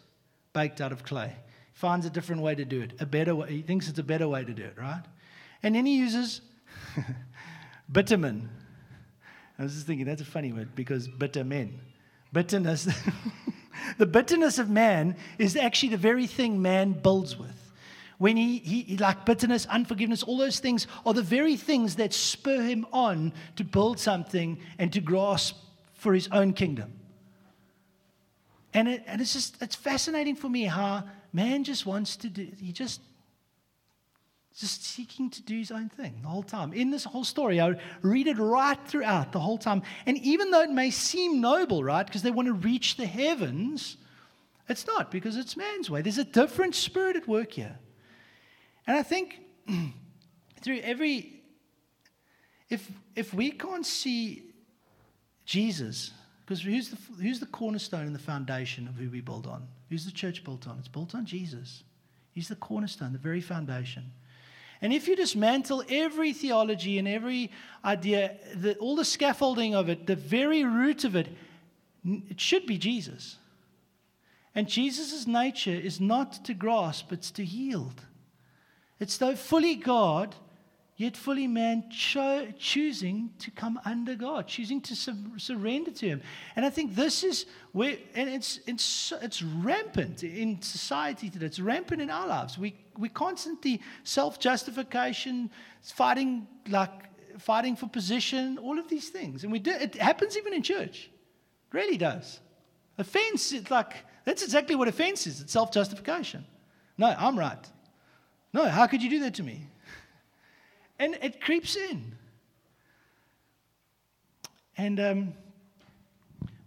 baked 0.51 0.81
out 0.81 0.91
of 0.91 1.03
clay. 1.03 1.33
Finds 1.71 2.05
a 2.05 2.09
different 2.09 2.41
way 2.41 2.55
to 2.55 2.65
do 2.65 2.81
it, 2.81 2.93
a 2.99 3.05
better 3.05 3.35
way. 3.35 3.49
He 3.49 3.61
thinks 3.61 3.87
it's 3.87 3.99
a 3.99 4.03
better 4.03 4.27
way 4.27 4.43
to 4.43 4.53
do 4.53 4.63
it, 4.63 4.75
right? 4.77 5.03
And 5.63 5.73
then 5.73 5.85
he 5.85 5.97
uses 5.97 6.41
bitumen 7.91 8.49
I 9.59 9.63
was 9.63 9.73
just 9.73 9.87
thinking 9.87 10.05
that's 10.05 10.21
a 10.21 10.25
funny 10.25 10.51
word 10.51 10.75
because 10.75 11.07
bitter 11.07 11.43
men. 11.43 11.79
Bitterness. 12.31 12.87
the 13.97 14.05
bitterness 14.05 14.59
of 14.59 14.69
man 14.69 15.15
is 15.39 15.55
actually 15.55 15.89
the 15.89 15.97
very 15.97 16.27
thing 16.27 16.61
man 16.61 16.91
builds 16.93 17.37
with. 17.37 17.53
When 18.17 18.35
he, 18.35 18.57
he, 18.57 18.97
like 18.97 19.25
bitterness, 19.25 19.67
unforgiveness, 19.67 20.23
all 20.23 20.37
those 20.37 20.59
things 20.59 20.87
are 21.05 21.13
the 21.13 21.21
very 21.21 21.55
things 21.55 21.95
that 21.95 22.13
spur 22.13 22.61
him 22.61 22.85
on 22.91 23.31
to 23.57 23.63
build 23.63 23.99
something 23.99 24.59
and 24.79 24.91
to 24.93 25.01
grasp 25.01 25.55
for 25.93 26.13
his 26.13 26.27
own 26.31 26.53
kingdom. 26.53 26.93
And, 28.73 28.87
it, 28.87 29.03
and 29.07 29.21
it's 29.21 29.33
just, 29.33 29.61
it's 29.61 29.75
fascinating 29.75 30.35
for 30.35 30.49
me 30.49 30.65
how 30.65 31.03
man 31.31 31.63
just 31.63 31.85
wants 31.85 32.15
to 32.17 32.29
do, 32.29 32.47
he 32.59 32.71
just 32.71 33.01
just 34.59 34.83
seeking 34.83 35.29
to 35.29 35.41
do 35.43 35.55
his 35.55 35.69
own 35.69 35.87
thing 35.87 36.19
the 36.23 36.27
whole 36.27 36.41
time. 36.41 36.73
In 36.73 36.89
this 36.89 37.03
whole 37.03 37.23
story, 37.23 37.61
I 37.61 37.75
read 38.01 38.25
it 38.25 38.37
right 38.37 38.79
throughout 38.87 39.31
the 39.31 39.39
whole 39.39 39.59
time. 39.59 39.83
And 40.07 40.17
even 40.17 40.49
though 40.49 40.61
it 40.61 40.71
may 40.71 40.89
seem 40.89 41.39
noble, 41.39 41.83
right, 41.83 42.05
because 42.05 42.23
they 42.23 42.31
want 42.31 42.47
to 42.47 42.53
reach 42.53 42.97
the 42.97 43.05
heavens, 43.05 43.97
it's 44.67 44.87
not 44.87 45.11
because 45.11 45.37
it's 45.37 45.55
man's 45.55 45.91
way. 45.91 46.01
There's 46.01 46.17
a 46.17 46.23
different 46.23 46.73
spirit 46.73 47.15
at 47.15 47.27
work 47.27 47.51
here. 47.51 47.77
And 48.87 48.97
I 48.97 49.03
think 49.03 49.39
through 50.61 50.79
every, 50.79 51.43
if, 52.69 52.89
if 53.15 53.35
we 53.35 53.51
can't 53.51 53.85
see 53.85 54.53
Jesus, 55.45 56.11
because 56.43 56.63
who's 56.63 56.89
the, 56.89 56.97
who's 57.21 57.39
the 57.39 57.45
cornerstone 57.45 58.07
and 58.07 58.15
the 58.15 58.19
foundation 58.19 58.87
of 58.87 58.95
who 58.95 59.11
we 59.11 59.21
build 59.21 59.45
on? 59.45 59.67
Who's 59.91 60.05
the 60.05 60.11
church 60.11 60.43
built 60.43 60.67
on? 60.67 60.79
It's 60.79 60.87
built 60.87 61.13
on 61.13 61.27
Jesus. 61.27 61.83
He's 62.31 62.47
the 62.47 62.55
cornerstone, 62.55 63.13
the 63.13 63.19
very 63.19 63.41
foundation. 63.41 64.11
And 64.81 64.93
if 64.93 65.07
you 65.07 65.15
dismantle 65.15 65.83
every 65.89 66.33
theology 66.33 66.97
and 66.99 67.07
every 67.07 67.51
idea, 67.83 68.37
the, 68.55 68.75
all 68.75 68.95
the 68.95 69.05
scaffolding 69.05 69.73
of 69.73 69.89
it, 69.89 70.05
the 70.05 70.15
very 70.15 70.63
root 70.63 71.03
of 71.03 71.15
it, 71.15 71.27
it 72.29 72.39
should 72.39 72.65
be 72.65 72.77
Jesus. 72.77 73.37
And 74.53 74.67
Jesus' 74.67 75.27
nature 75.27 75.71
is 75.71 75.99
not 75.99 76.45
to 76.45 76.53
grasp, 76.53 77.11
it's 77.11 77.31
to 77.31 77.43
yield. 77.43 78.01
It's 78.99 79.17
though 79.17 79.35
fully 79.35 79.75
God, 79.75 80.35
yet 80.97 81.15
fully 81.15 81.47
man, 81.47 81.85
cho- 81.91 82.51
choosing 82.57 83.29
to 83.39 83.51
come 83.51 83.79
under 83.85 84.15
God, 84.15 84.47
choosing 84.47 84.81
to 84.81 84.95
surrender 85.37 85.91
to 85.91 86.07
Him. 86.07 86.21
And 86.55 86.65
I 86.65 86.71
think 86.71 86.95
this 86.95 87.23
is 87.23 87.45
where, 87.71 87.97
and 88.15 88.27
it's, 88.29 88.59
it's, 88.65 89.13
it's 89.21 89.41
rampant 89.43 90.23
in 90.23 90.61
society 90.61 91.29
today, 91.29 91.45
it's 91.45 91.59
rampant 91.59 92.01
in 92.01 92.09
our 92.09 92.27
lives. 92.27 92.57
We, 92.57 92.75
we 92.97 93.09
constantly 93.09 93.81
self 94.03 94.39
justification, 94.39 95.51
fighting 95.81 96.47
like 96.67 96.91
fighting 97.39 97.75
for 97.75 97.87
position, 97.87 98.57
all 98.57 98.79
of 98.79 98.87
these 98.89 99.09
things. 99.09 99.43
And 99.43 99.51
we 99.51 99.59
do, 99.59 99.71
it 99.71 99.95
happens 99.95 100.35
even 100.35 100.53
in 100.53 100.63
church. 100.63 101.11
It 101.71 101.77
really 101.77 101.97
does. 101.97 102.39
Offense, 102.97 103.51
it's 103.51 103.69
like, 103.69 103.93
that's 104.25 104.43
exactly 104.43 104.75
what 104.75 104.87
offense 104.87 105.27
is 105.27 105.41
it's 105.41 105.53
self 105.53 105.71
justification. 105.71 106.43
No, 106.97 107.13
I'm 107.15 107.37
right. 107.37 107.63
No, 108.53 108.65
how 108.65 108.87
could 108.87 109.03
you 109.03 109.09
do 109.09 109.19
that 109.19 109.35
to 109.35 109.43
me? 109.43 109.67
And 110.99 111.17
it 111.21 111.41
creeps 111.41 111.75
in. 111.75 112.15
And, 114.77 114.99
um, 114.99 115.33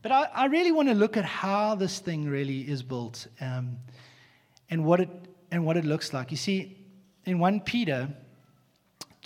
but 0.02 0.12
I, 0.12 0.28
I, 0.34 0.46
really 0.46 0.72
want 0.72 0.88
to 0.88 0.94
look 0.94 1.16
at 1.16 1.24
how 1.24 1.76
this 1.76 2.00
thing 2.00 2.28
really 2.28 2.60
is 2.62 2.82
built 2.82 3.28
um, 3.40 3.78
and, 4.68 4.84
what 4.84 5.00
it, 5.00 5.10
and 5.50 5.64
what 5.64 5.76
it 5.76 5.84
looks 5.84 6.12
like. 6.12 6.30
You 6.32 6.36
see, 6.36 6.76
in 7.24 7.38
1 7.38 7.60
Peter 7.60 8.08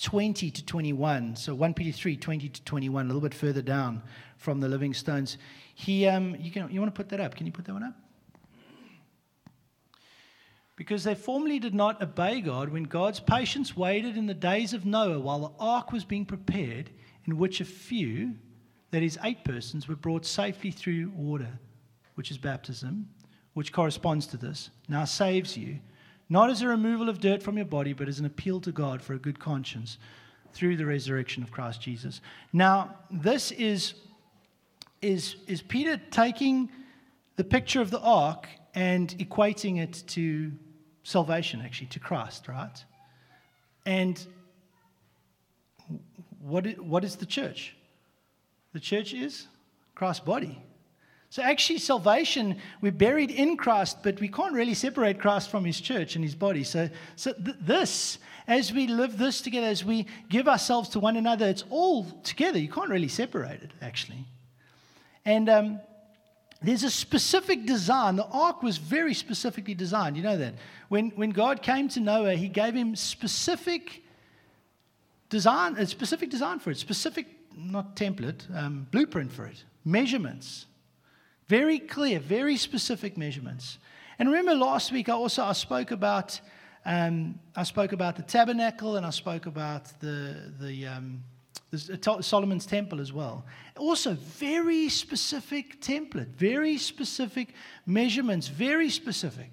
20 0.02 0.50
to 0.50 0.64
21, 0.64 1.36
so 1.36 1.54
1 1.54 1.74
Peter 1.74 1.96
3, 1.96 2.16
20 2.16 2.48
to 2.48 2.62
21, 2.62 3.04
a 3.04 3.08
little 3.08 3.22
bit 3.22 3.32
further 3.32 3.62
down 3.62 4.02
from 4.36 4.60
the 4.60 4.68
Living 4.68 4.92
Stones, 4.92 5.38
he, 5.74 6.06
um, 6.06 6.36
you, 6.38 6.50
can, 6.50 6.70
you 6.70 6.80
want 6.80 6.94
to 6.94 6.96
put 6.96 7.08
that 7.08 7.20
up? 7.20 7.34
Can 7.34 7.46
you 7.46 7.52
put 7.52 7.64
that 7.64 7.72
one 7.72 7.84
up? 7.84 7.94
Because 10.76 11.04
they 11.04 11.14
formerly 11.14 11.58
did 11.58 11.74
not 11.74 12.02
obey 12.02 12.40
God 12.40 12.68
when 12.68 12.84
God's 12.84 13.20
patience 13.20 13.76
waited 13.76 14.16
in 14.16 14.26
the 14.26 14.34
days 14.34 14.72
of 14.72 14.84
Noah 14.84 15.20
while 15.20 15.38
the 15.40 15.52
ark 15.60 15.92
was 15.92 16.04
being 16.04 16.26
prepared, 16.26 16.90
in 17.26 17.38
which 17.38 17.60
a 17.60 17.64
few, 17.64 18.34
that 18.90 19.02
is, 19.02 19.18
eight 19.22 19.44
persons, 19.44 19.86
were 19.86 19.96
brought 19.96 20.26
safely 20.26 20.70
through 20.70 21.12
water, 21.14 21.58
which 22.16 22.30
is 22.30 22.38
baptism, 22.38 23.08
which 23.54 23.72
corresponds 23.72 24.26
to 24.26 24.36
this, 24.36 24.70
now 24.88 25.04
saves 25.04 25.56
you, 25.56 25.78
not 26.28 26.50
as 26.50 26.62
a 26.62 26.68
removal 26.68 27.08
of 27.08 27.20
dirt 27.20 27.42
from 27.42 27.56
your 27.56 27.66
body, 27.66 27.92
but 27.92 28.08
as 28.08 28.18
an 28.18 28.26
appeal 28.26 28.60
to 28.60 28.72
God 28.72 29.00
for 29.00 29.14
a 29.14 29.18
good 29.18 29.38
conscience 29.38 29.98
through 30.52 30.76
the 30.76 30.86
resurrection 30.86 31.42
of 31.42 31.52
Christ 31.52 31.80
Jesus. 31.80 32.20
Now, 32.52 32.96
this 33.10 33.52
is, 33.52 33.94
is, 35.00 35.36
is 35.46 35.62
Peter 35.62 36.00
taking 36.10 36.70
the 37.36 37.44
picture 37.44 37.80
of 37.80 37.90
the 37.90 38.00
ark 38.00 38.48
and 38.74 39.08
equating 39.18 39.80
it 39.80 40.02
to 40.08 40.52
salvation, 41.04 41.62
actually, 41.64 41.86
to 41.88 42.00
Christ, 42.00 42.48
right? 42.48 42.84
And 43.86 44.26
what 46.40 46.66
is, 46.66 46.78
what 46.78 47.04
is 47.04 47.16
the 47.16 47.26
church? 47.26 47.76
The 48.72 48.80
church 48.80 49.14
is 49.14 49.46
Christ's 49.94 50.24
body. 50.24 50.60
So, 51.30 51.42
actually, 51.42 51.78
salvation, 51.78 52.58
we're 52.80 52.92
buried 52.92 53.30
in 53.30 53.56
Christ, 53.56 53.98
but 54.02 54.20
we 54.20 54.28
can't 54.28 54.52
really 54.52 54.74
separate 54.74 55.18
Christ 55.18 55.50
from 55.50 55.64
his 55.64 55.80
church 55.80 56.16
and 56.16 56.24
his 56.24 56.34
body. 56.34 56.64
So, 56.64 56.88
so 57.16 57.32
th- 57.32 57.56
this, 57.60 58.18
as 58.46 58.72
we 58.72 58.86
live 58.86 59.18
this 59.18 59.40
together, 59.40 59.66
as 59.66 59.84
we 59.84 60.06
give 60.28 60.48
ourselves 60.48 60.88
to 60.90 61.00
one 61.00 61.16
another, 61.16 61.46
it's 61.46 61.64
all 61.70 62.04
together. 62.22 62.58
You 62.58 62.68
can't 62.68 62.88
really 62.88 63.08
separate 63.08 63.62
it, 63.62 63.72
actually. 63.82 64.24
And 65.24 65.48
um, 65.48 65.80
there's 66.66 66.84
a 66.84 66.90
specific 66.90 67.66
design. 67.66 68.16
The 68.16 68.26
ark 68.26 68.62
was 68.62 68.78
very 68.78 69.14
specifically 69.14 69.74
designed. 69.74 70.16
You 70.16 70.22
know 70.22 70.36
that. 70.36 70.54
When, 70.88 71.10
when 71.10 71.30
God 71.30 71.62
came 71.62 71.88
to 71.90 72.00
Noah, 72.00 72.34
he 72.34 72.48
gave 72.48 72.74
him 72.74 72.94
specific 72.96 74.02
design, 75.28 75.76
a 75.76 75.86
specific 75.86 76.30
design 76.30 76.58
for 76.60 76.70
it, 76.70 76.76
specific, 76.76 77.26
not 77.56 77.96
template, 77.96 78.42
um, 78.56 78.86
blueprint 78.90 79.32
for 79.32 79.46
it, 79.46 79.64
measurements. 79.84 80.66
Very 81.48 81.78
clear, 81.78 82.20
very 82.20 82.56
specific 82.56 83.16
measurements. 83.16 83.78
And 84.18 84.28
remember 84.28 84.54
last 84.54 84.92
week 84.92 85.08
I 85.08 85.12
also 85.12 85.42
I 85.42 85.52
spoke 85.52 85.90
about 85.90 86.40
um, 86.86 87.40
I 87.56 87.64
spoke 87.64 87.92
about 87.92 88.16
the 88.16 88.22
tabernacle 88.22 88.96
and 88.96 89.04
I 89.04 89.10
spoke 89.10 89.46
about 89.46 89.98
the 90.00 90.52
the 90.60 90.86
um, 90.86 91.24
Solomon's 91.78 92.66
temple 92.66 93.00
as 93.00 93.12
well. 93.12 93.44
Also, 93.76 94.14
very 94.14 94.88
specific 94.88 95.80
template, 95.80 96.28
very 96.28 96.78
specific 96.78 97.54
measurements, 97.86 98.48
very 98.48 98.90
specific. 98.90 99.50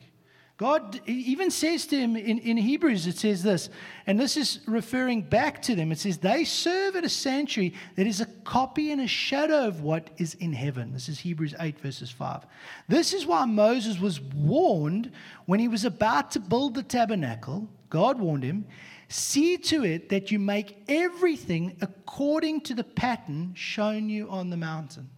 God 0.61 1.01
even 1.07 1.49
says 1.49 1.87
to 1.87 1.97
him 1.97 2.15
in, 2.15 2.37
in 2.37 2.55
Hebrews, 2.55 3.07
it 3.07 3.17
says 3.17 3.41
this, 3.41 3.71
and 4.05 4.19
this 4.19 4.37
is 4.37 4.59
referring 4.67 5.23
back 5.23 5.59
to 5.63 5.73
them. 5.73 5.91
It 5.91 5.97
says, 5.97 6.19
They 6.19 6.43
serve 6.43 6.95
at 6.95 7.03
a 7.03 7.09
sanctuary 7.09 7.73
that 7.95 8.05
is 8.05 8.21
a 8.21 8.27
copy 8.43 8.91
and 8.91 9.01
a 9.01 9.07
shadow 9.07 9.65
of 9.65 9.81
what 9.81 10.11
is 10.17 10.35
in 10.35 10.53
heaven. 10.53 10.93
This 10.93 11.09
is 11.09 11.17
Hebrews 11.17 11.55
8, 11.59 11.79
verses 11.79 12.11
5. 12.11 12.45
This 12.87 13.11
is 13.11 13.25
why 13.25 13.45
Moses 13.45 13.99
was 13.99 14.21
warned 14.21 15.11
when 15.47 15.59
he 15.59 15.67
was 15.67 15.83
about 15.83 16.29
to 16.29 16.39
build 16.39 16.75
the 16.75 16.83
tabernacle. 16.83 17.67
God 17.89 18.19
warned 18.19 18.43
him. 18.43 18.67
See 19.11 19.57
to 19.57 19.83
it 19.83 20.07
that 20.07 20.31
you 20.31 20.39
make 20.39 20.77
everything 20.87 21.75
according 21.81 22.61
to 22.61 22.73
the 22.73 22.85
pattern 22.85 23.51
shown 23.55 24.07
you 24.07 24.29
on 24.29 24.49
the 24.49 24.55
mountain. 24.55 25.09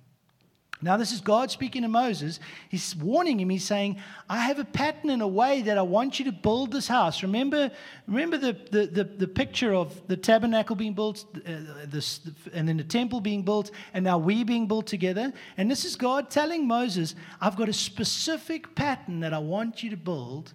Now, 0.81 0.97
this 0.97 1.12
is 1.12 1.21
God 1.21 1.51
speaking 1.51 1.83
to 1.83 1.88
Moses. 1.88 2.39
He's 2.69 2.95
warning 2.95 3.39
him. 3.39 3.51
He's 3.51 3.63
saying, 3.63 3.97
I 4.27 4.39
have 4.39 4.57
a 4.57 4.65
pattern 4.65 5.12
in 5.12 5.21
a 5.21 5.27
way 5.27 5.62
that 5.62 5.77
I 5.77 5.83
want 5.83 6.17
you 6.17 6.25
to 6.25 6.31
build 6.31 6.71
this 6.71 6.88
house. 6.88 7.21
Remember, 7.21 7.69
remember 8.07 8.38
the, 8.38 8.53
the, 8.71 8.88
the, 8.88 9.03
the 9.03 9.27
picture 9.27 9.75
of 9.75 10.05
the 10.07 10.17
tabernacle 10.17 10.75
being 10.75 10.95
built, 10.95 11.23
uh, 11.38 11.85
this, 11.85 12.19
and 12.51 12.67
then 12.67 12.77
the 12.77 12.83
temple 12.83 13.21
being 13.21 13.43
built, 13.43 13.69
and 13.93 14.03
now 14.03 14.17
we 14.17 14.43
being 14.43 14.67
built 14.67 14.88
together. 14.88 15.31
And 15.55 15.69
this 15.69 15.85
is 15.85 15.95
God 15.95 16.31
telling 16.31 16.67
Moses, 16.67 17.13
I've 17.39 17.55
got 17.55 17.69
a 17.69 17.73
specific 17.73 18.73
pattern 18.73 19.19
that 19.19 19.33
I 19.33 19.39
want 19.39 19.83
you 19.83 19.91
to 19.91 19.97
build 19.97 20.51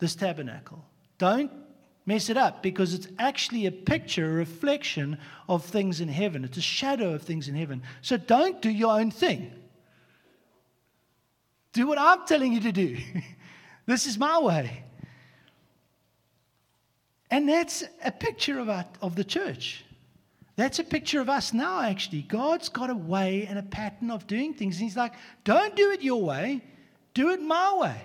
this 0.00 0.16
tabernacle. 0.16 0.84
Don't 1.16 1.61
mess 2.06 2.28
it 2.28 2.36
up 2.36 2.62
because 2.62 2.94
it's 2.94 3.08
actually 3.18 3.66
a 3.66 3.72
picture, 3.72 4.30
a 4.30 4.34
reflection 4.34 5.18
of 5.48 5.64
things 5.64 6.00
in 6.00 6.08
heaven. 6.08 6.44
It's 6.44 6.58
a 6.58 6.62
shadow 6.62 7.14
of 7.14 7.22
things 7.22 7.48
in 7.48 7.54
heaven. 7.54 7.82
So 8.00 8.16
don't 8.16 8.60
do 8.60 8.70
your 8.70 8.98
own 8.98 9.10
thing. 9.10 9.52
Do 11.72 11.86
what 11.86 11.98
I'm 11.98 12.26
telling 12.26 12.52
you 12.52 12.60
to 12.60 12.72
do. 12.72 12.98
this 13.86 14.06
is 14.06 14.18
my 14.18 14.38
way. 14.38 14.84
And 17.30 17.48
that's 17.48 17.82
a 18.04 18.12
picture 18.12 18.58
of, 18.58 18.68
our, 18.68 18.84
of 19.00 19.16
the 19.16 19.24
church. 19.24 19.84
That's 20.56 20.78
a 20.80 20.84
picture 20.84 21.20
of 21.20 21.30
us 21.30 21.54
now, 21.54 21.80
actually. 21.80 22.22
God's 22.22 22.68
got 22.68 22.90
a 22.90 22.94
way 22.94 23.46
and 23.48 23.58
a 23.58 23.62
pattern 23.62 24.10
of 24.10 24.26
doing 24.26 24.52
things. 24.52 24.76
And 24.76 24.84
He's 24.84 24.98
like, 24.98 25.14
don't 25.44 25.74
do 25.74 25.92
it 25.92 26.02
your 26.02 26.22
way, 26.22 26.62
do 27.14 27.30
it 27.30 27.40
my 27.40 27.74
way. 27.74 28.02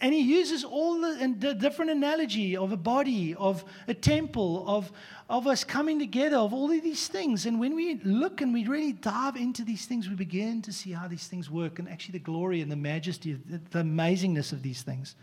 And 0.00 0.14
he 0.14 0.20
uses 0.20 0.64
all 0.64 1.00
the, 1.00 1.34
the, 1.38 1.54
different 1.54 1.90
analogy 1.90 2.56
of 2.56 2.72
a 2.72 2.76
body, 2.76 3.34
of 3.34 3.64
a 3.88 3.94
temple, 3.94 4.64
of, 4.68 4.92
of 5.28 5.46
us 5.46 5.64
coming 5.64 5.98
together, 5.98 6.36
of 6.36 6.52
all 6.52 6.70
of 6.70 6.82
these 6.82 7.08
things. 7.08 7.46
And 7.46 7.58
when 7.58 7.74
we 7.74 7.96
look 8.04 8.40
and 8.40 8.52
we 8.52 8.66
really 8.66 8.92
dive 8.92 9.36
into 9.36 9.64
these 9.64 9.86
things, 9.86 10.08
we 10.08 10.14
begin 10.14 10.62
to 10.62 10.72
see 10.72 10.92
how 10.92 11.08
these 11.08 11.26
things 11.26 11.50
work 11.50 11.78
and 11.78 11.88
actually 11.88 12.12
the 12.12 12.24
glory 12.24 12.60
and 12.60 12.70
the 12.70 12.76
majesty, 12.76 13.32
the, 13.32 13.60
the 13.70 13.82
amazingness 13.82 14.52
of 14.52 14.62
these 14.62 14.82
things. 14.82 15.16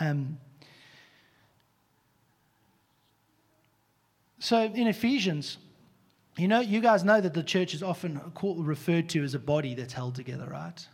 Um, 0.00 0.38
so 4.38 4.62
in 4.62 4.86
Ephesians, 4.86 5.56
you 6.36 6.48
know, 6.48 6.60
you 6.60 6.80
guys 6.80 7.04
know 7.04 7.20
that 7.20 7.34
the 7.34 7.42
church 7.42 7.74
is 7.74 7.82
often 7.82 8.20
referred 8.42 9.08
to 9.10 9.22
as 9.22 9.34
a 9.34 9.38
body 9.38 9.74
that's 9.74 9.92
held 9.92 10.14
together, 10.14 10.48
right? 10.50 10.86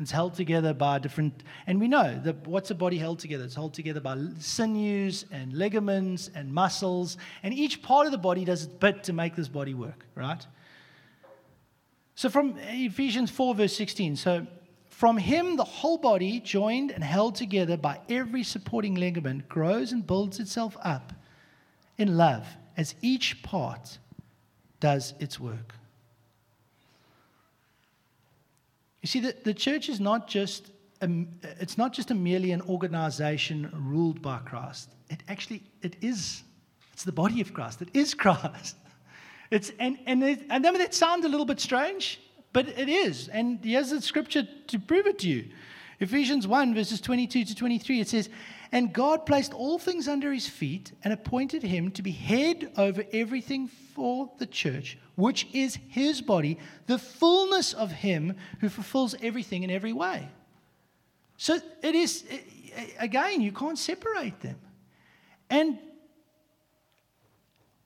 It's 0.00 0.10
held 0.10 0.34
together 0.34 0.72
by 0.72 0.98
different, 0.98 1.42
and 1.66 1.78
we 1.78 1.86
know 1.86 2.18
that 2.24 2.46
what's 2.46 2.70
a 2.70 2.74
body 2.74 2.96
held 2.96 3.18
together? 3.18 3.44
It's 3.44 3.54
held 3.54 3.74
together 3.74 4.00
by 4.00 4.16
sinews 4.38 5.26
and 5.30 5.52
ligaments 5.52 6.30
and 6.34 6.50
muscles, 6.52 7.18
and 7.42 7.52
each 7.52 7.82
part 7.82 8.06
of 8.06 8.12
the 8.12 8.18
body 8.18 8.46
does 8.46 8.64
its 8.64 8.72
bit 8.72 9.04
to 9.04 9.12
make 9.12 9.36
this 9.36 9.48
body 9.48 9.74
work, 9.74 10.06
right? 10.14 10.46
So 12.14 12.30
from 12.30 12.56
Ephesians 12.58 13.30
4, 13.30 13.54
verse 13.54 13.76
16, 13.76 14.16
so 14.16 14.46
From 14.88 15.16
him, 15.16 15.56
the 15.56 15.64
whole 15.64 15.98
body, 15.98 16.40
joined 16.40 16.90
and 16.90 17.02
held 17.02 17.34
together 17.34 17.76
by 17.76 18.00
every 18.08 18.42
supporting 18.42 18.94
ligament, 18.94 19.48
grows 19.48 19.92
and 19.92 20.06
builds 20.06 20.40
itself 20.40 20.76
up 20.82 21.12
in 21.96 22.16
love 22.16 22.46
as 22.76 22.94
each 23.02 23.42
part 23.42 23.98
does 24.78 25.14
its 25.18 25.38
work. 25.38 25.74
You 29.02 29.06
see, 29.06 29.20
the, 29.20 29.34
the 29.44 29.54
church 29.54 29.88
is 29.88 30.00
not 30.00 30.28
just 30.28 30.70
a, 31.00 31.08
it's 31.42 31.78
not 31.78 31.92
just 31.92 32.10
a 32.10 32.14
merely 32.14 32.52
an 32.52 32.62
organization 32.62 33.70
ruled 33.74 34.20
by 34.20 34.38
Christ. 34.38 34.90
It 35.08 35.22
actually 35.28 35.62
it 35.82 35.96
is 36.00 36.42
it's 36.92 37.04
the 37.04 37.12
body 37.12 37.40
of 37.40 37.54
Christ. 37.54 37.80
It 37.82 37.88
is 37.94 38.14
Christ. 38.22 38.76
It's 39.50 39.72
and 39.78 39.98
and 40.06 40.22
it, 40.22 40.48
that 40.48 40.94
sounds 40.94 41.24
a 41.24 41.28
little 41.28 41.46
bit 41.46 41.60
strange, 41.60 42.20
but 42.52 42.68
it 42.68 42.88
is. 42.88 43.28
And 43.28 43.58
here's 43.64 43.90
the 43.90 44.00
scripture 44.00 44.46
to 44.68 44.78
prove 44.78 45.06
it 45.06 45.18
to 45.20 45.28
you. 45.28 45.50
Ephesians 46.00 46.46
1, 46.46 46.74
verses 46.74 46.98
22 47.00 47.44
to 47.44 47.54
23, 47.54 48.00
it 48.00 48.08
says, 48.08 48.30
And 48.72 48.92
God 48.92 49.26
placed 49.26 49.52
all 49.52 49.78
things 49.78 50.06
under 50.06 50.32
his 50.32 50.48
feet 50.48 50.92
and 51.02 51.12
appointed 51.12 51.62
him 51.62 51.90
to 51.92 52.02
be 52.02 52.12
head 52.12 52.70
over 52.76 53.04
everything 53.12 53.66
for 53.66 54.30
the 54.38 54.46
church, 54.46 54.96
which 55.16 55.48
is 55.52 55.78
his 55.88 56.22
body, 56.22 56.56
the 56.86 56.98
fullness 56.98 57.72
of 57.72 57.90
him 57.90 58.36
who 58.60 58.68
fulfills 58.68 59.16
everything 59.22 59.64
in 59.64 59.70
every 59.70 59.92
way. 59.92 60.28
So 61.36 61.58
it 61.82 61.94
is, 61.94 62.24
again, 62.98 63.40
you 63.40 63.50
can't 63.50 63.78
separate 63.78 64.38
them. 64.40 64.56
And 65.48 65.78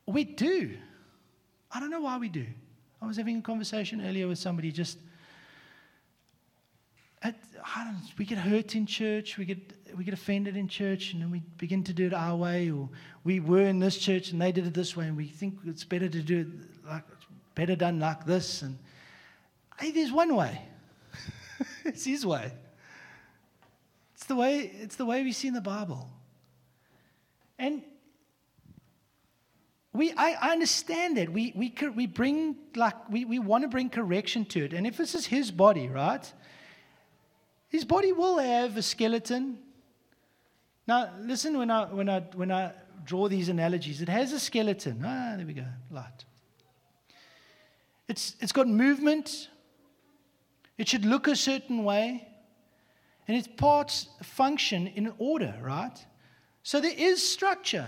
we 0.07 0.25
do. 0.25 0.77
I 1.71 1.81
don't 1.81 1.91
know 1.91 2.03
why 2.03 2.19
we 2.19 2.29
do. 2.29 2.47
I 3.01 3.07
was 3.07 3.17
having 3.17 3.39
a 3.39 3.43
conversation 3.43 4.05
earlier 4.05 4.29
with 4.29 4.39
somebody 4.39 4.71
just. 4.71 4.99
At, 7.23 7.37
we 8.19 8.27
get 8.27 8.37
hurt 8.37 8.75
in 8.75 8.85
church, 8.85 9.39
we 9.39 9.47
get, 9.47 9.73
we 9.97 10.05
get 10.05 10.15
offended 10.15 10.57
in 10.57 10.69
church, 10.69 11.13
and 11.13 11.23
then 11.23 11.31
we 11.31 11.43
begin 11.59 11.85
to 11.85 11.93
do 11.93 12.07
it 12.07 12.15
our 12.15 12.37
way, 12.37 12.71
or 12.71 12.89
we 13.23 13.41
were 13.41 13.63
in 13.63 13.79
this 13.79 13.99
church 13.99 14.33
and 14.33 14.41
they 14.41 14.53
did 14.53 14.67
it 14.67 14.75
this 14.75 14.97
way, 14.97 15.07
and 15.07 15.17
we 15.17 15.27
think 15.27 15.59
it's 15.67 15.85
better 15.85 16.09
to 16.09 16.23
do 16.23 16.41
it 16.41 16.89
like 16.89 17.05
better 17.55 17.77
done 17.77 18.01
like 18.01 18.27
this. 18.27 18.63
And 18.63 18.79
hey, 19.79 19.91
there's 19.91 20.13
one 20.13 20.35
way. 20.35 20.61
it's 21.85 22.05
his 22.05 22.27
way. 22.27 22.53
It's 24.15 24.27
the 24.27 24.37
way, 24.37 24.71
it's 24.81 24.97
the 24.97 25.05
way 25.05 25.23
we 25.23 25.33
see 25.33 25.49
in 25.49 25.55
the 25.55 25.61
Bible. 25.61 26.09
And 27.59 27.83
we, 29.93 30.13
I, 30.17 30.37
I 30.41 30.53
understand 30.53 31.17
that. 31.19 31.31
We, 31.31 31.53
we, 31.55 31.73
we 31.95 32.07
bring, 32.07 32.57
like, 32.75 33.09
we, 33.09 33.25
we 33.25 33.39
want 33.39 33.63
to 33.63 33.69
bring 33.69 33.91
correction 33.91 34.45
to 34.47 34.65
it. 34.65 34.73
And 34.73 34.87
if 34.87 34.97
this 34.97 35.15
is 35.15 35.27
his 35.27 35.51
body, 35.51 35.89
right? 35.89 36.33
His 37.69 37.85
body 37.85 38.13
will 38.13 38.39
have 38.39 38.77
a 38.77 38.83
skeleton. 38.83 39.59
Now, 40.87 41.11
listen 41.21 41.57
when 41.57 41.71
I, 41.71 41.87
when 41.87 42.09
I, 42.09 42.21
when 42.35 42.53
I 42.53 42.73
draw 43.05 43.29
these 43.29 43.49
analogies. 43.49 44.01
It 44.01 44.09
has 44.09 44.33
a 44.33 44.41
skeleton. 44.41 45.03
Ah, 45.05 45.35
there 45.37 45.47
we 45.47 45.53
go, 45.53 45.67
light. 45.91 46.25
It's, 48.09 48.37
it's 48.41 48.53
got 48.53 48.69
movement. 48.69 49.49
It 50.77 50.89
should 50.89 51.05
look 51.05 51.29
a 51.29 51.37
certain 51.37 51.85
way. 51.85 52.29
And 53.27 53.37
its 53.37 53.49
parts 53.49 54.09
function 54.23 54.87
in 54.89 55.13
order, 55.19 55.55
right? 55.63 55.99
So 56.63 56.81
there 56.81 56.95
is 56.97 57.27
structure. 57.27 57.87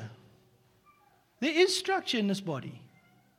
There 1.40 1.52
is 1.52 1.76
structure 1.76 2.18
in 2.18 2.26
this 2.26 2.40
body. 2.40 2.80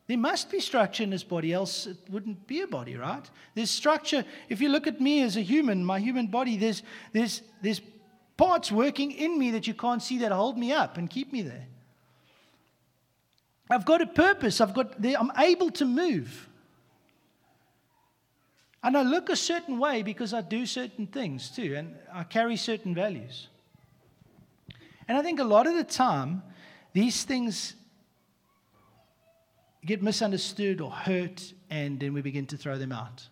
There 0.06 0.18
must 0.18 0.52
be 0.52 0.60
structure 0.60 1.04
in 1.04 1.10
this 1.10 1.24
body, 1.24 1.52
else 1.52 1.86
it 1.88 1.98
wouldn't 2.10 2.48
be 2.48 2.62
a 2.62 2.68
body, 2.68 2.96
right? 2.96 3.30
There's 3.56 3.72
structure. 3.72 4.24
If 4.48 4.62
you 4.62 4.70
look 4.70 4.88
at 4.88 5.02
me 5.02 5.24
as 5.24 5.36
a 5.36 5.42
human, 5.42 5.84
my 5.84 6.00
human 6.00 6.28
body, 6.28 6.56
there's, 6.56 6.84
there's, 7.12 7.42
there's 7.62 7.82
parts 8.38 8.72
working 8.72 9.12
in 9.12 9.38
me 9.38 9.52
that 9.52 9.68
you 9.68 9.74
can't 9.74 10.02
see 10.02 10.20
that 10.20 10.32
hold 10.32 10.58
me 10.58 10.72
up 10.72 10.98
and 10.98 11.10
keep 11.10 11.34
me 11.34 11.42
there. 11.42 11.68
I've 13.70 13.86
got 13.86 14.02
a 14.02 14.08
purpose. 14.08 14.62
I've 14.62 14.74
got, 14.74 14.96
I'm 15.04 15.32
able 15.38 15.72
to 15.72 15.86
move. 15.86 16.48
And 18.84 18.96
I 18.96 19.02
look 19.02 19.30
a 19.30 19.36
certain 19.36 19.80
way 19.80 20.04
because 20.04 20.34
I 20.34 20.42
do 20.42 20.66
certain 20.66 21.08
things 21.08 21.50
too, 21.50 21.76
and 21.76 21.96
I 22.14 22.24
carry 22.24 22.56
certain 22.56 22.94
values. 22.94 23.48
And 25.08 25.18
I 25.18 25.22
think 25.22 25.40
a 25.40 25.44
lot 25.44 25.68
of 25.68 25.76
the 25.76 25.84
time, 25.84 26.44
these 26.94 27.24
things 27.24 27.74
get 29.86 30.02
misunderstood 30.02 30.80
or 30.80 30.92
hurt, 30.92 31.54
and 31.70 32.00
then 32.00 32.14
we 32.14 32.22
begin 32.22 32.46
to 32.48 32.58
throw 32.58 32.78
them 32.78 32.92
out. 32.92 33.28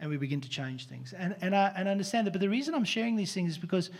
And 0.00 0.10
we 0.10 0.16
begin 0.16 0.40
to 0.40 0.48
change 0.48 0.86
things. 0.86 1.12
And, 1.12 1.36
and, 1.40 1.54
I, 1.54 1.72
and 1.76 1.88
I 1.88 1.92
understand 1.92 2.26
that. 2.26 2.32
But 2.32 2.40
the 2.40 2.48
reason 2.48 2.74
I'm 2.74 2.84
sharing 2.84 3.16
these 3.16 3.32
things 3.32 3.52
is 3.52 3.58
because 3.58 3.90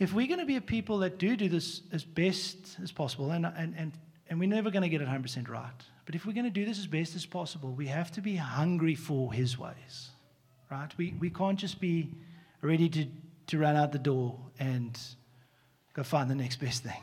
if 0.00 0.14
we're 0.14 0.26
going 0.26 0.40
to 0.40 0.46
be 0.46 0.56
a 0.56 0.60
people 0.62 0.98
that 0.98 1.18
do 1.18 1.36
do 1.36 1.48
this 1.48 1.82
as 1.92 2.02
best 2.02 2.56
as 2.82 2.90
possible, 2.90 3.30
and, 3.30 3.44
and, 3.44 3.74
and, 3.76 3.92
and 4.28 4.40
we're 4.40 4.48
never 4.48 4.70
going 4.70 4.82
to 4.82 4.88
get 4.88 5.02
it 5.02 5.06
100% 5.06 5.48
right, 5.48 5.70
but 6.06 6.14
if 6.14 6.26
we're 6.26 6.32
going 6.32 6.46
to 6.46 6.50
do 6.50 6.64
this 6.64 6.78
as 6.78 6.86
best 6.86 7.14
as 7.14 7.26
possible, 7.26 7.70
we 7.70 7.86
have 7.86 8.10
to 8.12 8.22
be 8.22 8.34
hungry 8.34 8.94
for 8.94 9.32
His 9.32 9.58
ways, 9.58 10.08
right? 10.70 10.90
We, 10.96 11.14
we 11.20 11.28
can't 11.28 11.58
just 11.58 11.80
be 11.80 12.10
ready 12.62 12.88
to, 12.88 13.06
to 13.48 13.58
run 13.58 13.76
out 13.76 13.92
the 13.92 13.98
door 13.98 14.38
and 14.58 14.98
go 15.92 16.02
find 16.02 16.30
the 16.30 16.34
next 16.34 16.56
best 16.56 16.82
thing. 16.82 17.02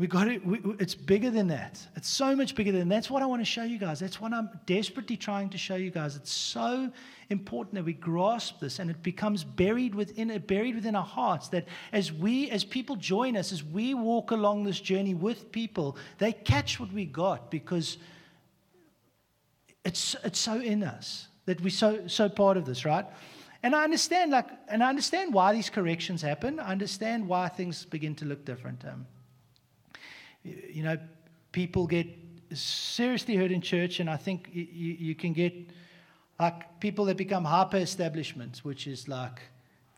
We 0.00 0.06
got 0.06 0.28
it. 0.28 0.42
We, 0.46 0.62
it's 0.78 0.94
bigger 0.94 1.30
than 1.30 1.48
that. 1.48 1.86
It's 1.94 2.08
so 2.08 2.34
much 2.34 2.54
bigger 2.54 2.72
than 2.72 2.88
that. 2.88 2.94
That's 2.94 3.10
what 3.10 3.22
I 3.22 3.26
want 3.26 3.42
to 3.42 3.44
show 3.44 3.64
you 3.64 3.76
guys. 3.76 4.00
That's 4.00 4.18
what 4.18 4.32
I'm 4.32 4.48
desperately 4.64 5.18
trying 5.18 5.50
to 5.50 5.58
show 5.58 5.74
you 5.76 5.90
guys. 5.90 6.16
It's 6.16 6.32
so 6.32 6.90
important 7.28 7.74
that 7.74 7.84
we 7.84 7.92
grasp 7.92 8.60
this 8.60 8.78
and 8.78 8.90
it 8.90 9.02
becomes 9.02 9.44
buried 9.44 9.94
within 9.94 10.30
it 10.30 10.46
buried 10.46 10.74
within 10.74 10.96
our 10.96 11.04
hearts. 11.04 11.48
That 11.48 11.68
as 11.92 12.10
we, 12.10 12.48
as 12.48 12.64
people 12.64 12.96
join 12.96 13.36
us, 13.36 13.52
as 13.52 13.62
we 13.62 13.92
walk 13.92 14.30
along 14.30 14.64
this 14.64 14.80
journey 14.80 15.12
with 15.12 15.52
people, 15.52 15.98
they 16.16 16.32
catch 16.32 16.80
what 16.80 16.90
we 16.94 17.04
got 17.04 17.50
because 17.50 17.98
it's 19.84 20.16
it's 20.24 20.38
so 20.38 20.62
in 20.62 20.82
us 20.82 21.28
that 21.44 21.60
we're 21.60 21.68
so 21.68 22.06
so 22.06 22.30
part 22.30 22.56
of 22.56 22.64
this, 22.64 22.86
right? 22.86 23.04
And 23.62 23.76
I 23.76 23.84
understand, 23.84 24.30
like, 24.30 24.46
and 24.66 24.82
I 24.82 24.88
understand 24.88 25.34
why 25.34 25.52
these 25.52 25.68
corrections 25.68 26.22
happen. 26.22 26.58
I 26.58 26.70
understand 26.70 27.28
why 27.28 27.48
things 27.48 27.84
begin 27.84 28.14
to 28.14 28.24
look 28.24 28.46
different. 28.46 28.82
Um, 28.86 29.04
you 30.44 30.82
know, 30.82 30.98
people 31.52 31.86
get 31.86 32.06
seriously 32.52 33.36
hurt 33.36 33.52
in 33.52 33.60
church, 33.60 34.00
and 34.00 34.08
I 34.08 34.16
think 34.16 34.50
you, 34.52 34.64
you 34.64 35.14
can 35.14 35.32
get 35.32 35.54
like 36.38 36.80
people 36.80 37.04
that 37.06 37.16
become 37.16 37.44
hyper 37.44 37.76
establishments, 37.76 38.64
which 38.64 38.86
is 38.86 39.08
like 39.08 39.40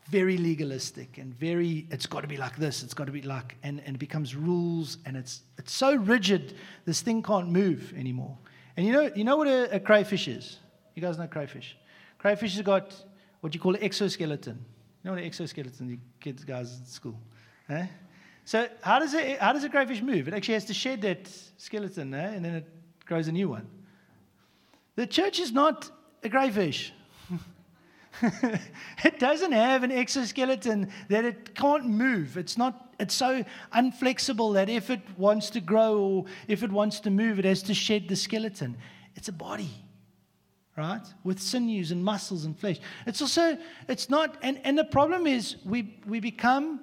very 0.07 0.37
legalistic 0.37 1.17
and 1.17 1.33
very 1.33 1.87
it's 1.89 2.05
got 2.05 2.21
to 2.21 2.27
be 2.27 2.35
like 2.35 2.57
this 2.57 2.83
it's 2.83 2.93
got 2.93 3.05
to 3.05 3.11
be 3.11 3.21
like 3.21 3.55
and, 3.63 3.81
and 3.85 3.95
it 3.95 3.99
becomes 3.99 4.35
rules 4.35 4.97
and 5.05 5.15
it's 5.15 5.43
it's 5.57 5.71
so 5.71 5.95
rigid 5.95 6.55
this 6.83 7.01
thing 7.01 7.23
can't 7.23 7.49
move 7.49 7.93
anymore. 7.97 8.37
And 8.75 8.85
you 8.85 8.91
know 8.91 9.09
you 9.15 9.23
know 9.23 9.37
what 9.37 9.47
a, 9.47 9.75
a 9.75 9.79
crayfish 9.79 10.27
is? 10.27 10.59
You 10.95 11.01
guys 11.01 11.17
know 11.17 11.27
crayfish? 11.27 11.77
Crayfish 12.17 12.55
has 12.55 12.65
got 12.65 12.93
what 13.39 13.53
you 13.53 13.61
call 13.61 13.75
an 13.75 13.83
exoskeleton. 13.83 14.55
You 14.55 15.09
know 15.09 15.11
what 15.11 15.21
an 15.21 15.25
exoskeleton 15.25 15.89
you 15.89 15.99
kids 16.19 16.43
guys 16.43 16.81
at 16.81 16.87
school 16.87 17.17
eh? 17.69 17.87
So 18.45 18.67
how 18.81 18.99
does 18.99 19.13
it 19.13 19.39
how 19.39 19.53
does 19.53 19.63
a 19.63 19.69
crayfish 19.69 20.01
move? 20.01 20.27
It 20.27 20.33
actually 20.33 20.55
has 20.55 20.65
to 20.65 20.73
shed 20.73 21.01
that 21.03 21.29
skeleton, 21.57 22.13
eh? 22.13 22.33
and 22.33 22.43
then 22.43 22.55
it 22.55 22.67
grows 23.05 23.27
a 23.27 23.31
new 23.31 23.49
one. 23.49 23.67
The 24.95 25.07
church 25.07 25.39
is 25.39 25.51
not 25.51 25.89
a 26.23 26.29
crayfish. 26.29 26.93
it 29.03 29.19
doesn't 29.19 29.53
have 29.53 29.83
an 29.83 29.91
exoskeleton 29.91 30.91
that 31.09 31.25
it 31.25 31.55
can't 31.55 31.85
move. 31.85 32.37
It's 32.37 32.57
not 32.57 32.93
it's 32.99 33.15
so 33.15 33.43
unflexible 33.73 34.53
that 34.53 34.69
if 34.69 34.89
it 34.89 35.01
wants 35.17 35.49
to 35.51 35.61
grow 35.61 35.97
or 35.97 36.25
if 36.47 36.63
it 36.63 36.71
wants 36.71 36.99
to 37.01 37.09
move, 37.09 37.39
it 37.39 37.45
has 37.45 37.63
to 37.63 37.73
shed 37.73 38.07
the 38.07 38.15
skeleton. 38.15 38.77
It's 39.15 39.27
a 39.27 39.33
body. 39.33 39.69
Right? 40.75 41.05
With 41.23 41.39
sinews 41.39 41.91
and 41.91 42.03
muscles 42.03 42.45
and 42.45 42.57
flesh. 42.57 42.79
It's 43.05 43.21
also, 43.21 43.57
it's 43.87 44.09
not, 44.09 44.37
and, 44.41 44.59
and 44.63 44.75
the 44.75 44.85
problem 44.85 45.27
is 45.27 45.57
we, 45.63 45.99
we 46.07 46.19
become 46.19 46.79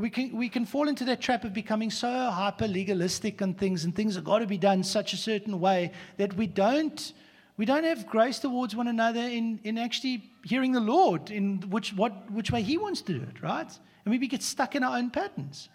we 0.00 0.10
can, 0.10 0.36
we 0.36 0.48
can 0.48 0.64
fall 0.64 0.88
into 0.88 1.04
that 1.04 1.20
trap 1.20 1.44
of 1.44 1.52
becoming 1.52 1.90
so 1.90 2.30
hyper 2.30 2.66
legalistic 2.66 3.40
and 3.40 3.56
things, 3.56 3.84
and 3.84 3.94
things 3.94 4.14
have 4.14 4.24
got 4.24 4.38
to 4.38 4.46
be 4.46 4.58
done 4.58 4.82
such 4.82 5.12
a 5.12 5.16
certain 5.16 5.60
way 5.60 5.92
that 6.16 6.34
we 6.34 6.46
don't, 6.46 7.12
we 7.56 7.64
don't 7.64 7.84
have 7.84 8.06
grace 8.06 8.38
towards 8.38 8.74
one 8.74 8.88
another 8.88 9.20
in, 9.20 9.60
in 9.64 9.78
actually 9.78 10.30
hearing 10.44 10.72
the 10.72 10.80
Lord 10.80 11.30
in 11.30 11.60
which, 11.70 11.92
what, 11.92 12.30
which 12.30 12.50
way 12.50 12.62
He 12.62 12.78
wants 12.78 13.02
to 13.02 13.12
do 13.12 13.22
it, 13.22 13.42
right? 13.42 13.70
And 14.04 14.18
we 14.18 14.26
get 14.26 14.42
stuck 14.42 14.74
in 14.74 14.82
our 14.82 14.96
own 14.96 15.10
patterns. 15.10 15.68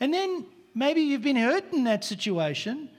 And 0.00 0.12
then 0.12 0.46
maybe 0.74 1.00
you've 1.00 1.22
been 1.22 1.36
hurt 1.36 1.72
in 1.72 1.84
that 1.84 2.04
situation, 2.04 2.90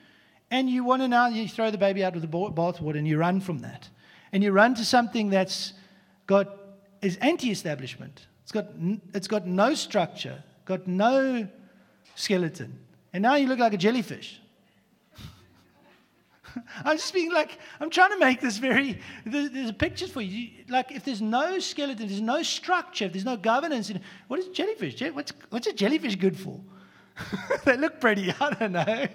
and 0.52 0.70
you 0.70 0.84
want 0.84 1.02
to 1.02 1.08
now 1.08 1.28
you 1.28 1.48
throw 1.48 1.72
the 1.72 1.78
baby 1.78 2.04
out 2.04 2.14
with 2.14 2.22
the 2.22 2.28
bathwater 2.28 2.98
and 2.98 3.08
you 3.08 3.18
run 3.18 3.42
from 3.42 3.60
that. 3.60 3.90
And 4.32 4.44
you 4.44 4.52
run 4.52 4.76
to 4.76 4.86
something 4.86 5.30
that's 5.30 5.74
got 6.28 6.50
is 7.02 7.18
anti-establishment 7.18 8.28
it's 8.46 8.52
got, 8.52 8.68
it's 9.16 9.28
got 9.28 9.48
no 9.48 9.74
structure, 9.74 10.44
got 10.66 10.86
no 10.86 11.48
skeleton. 12.14 12.78
And 13.12 13.24
now 13.24 13.34
you 13.34 13.48
look 13.48 13.58
like 13.58 13.74
a 13.74 13.78
jellyfish. 13.78 14.40
I'm 16.86 16.98
just 16.98 17.12
being 17.12 17.34
like, 17.34 17.58
I'm 17.80 17.90
trying 17.90 18.12
to 18.12 18.20
make 18.20 18.42
this 18.42 18.60
very, 18.60 19.00
there's 19.26 19.72
a 19.72 19.74
picture 19.74 20.06
for 20.08 20.22
you. 20.22 20.64
Like, 20.70 20.92
if 20.92 21.04
there's 21.04 21.24
no 21.24 21.58
skeleton, 21.58 22.08
there's 22.08 22.22
no 22.22 22.44
structure, 22.44 23.06
if 23.06 23.14
there's 23.14 23.26
no 23.26 23.36
governance, 23.36 23.92
what 24.28 24.40
is 24.40 24.48
jellyfish? 24.50 25.02
What's, 25.12 25.34
what's 25.50 25.66
a 25.66 25.74
jellyfish 25.74 26.16
good 26.16 26.38
for? 26.38 26.62
they 27.66 27.78
look 27.78 28.00
pretty, 28.00 28.32
I 28.40 28.50
don't 28.52 28.74
know. 28.74 29.08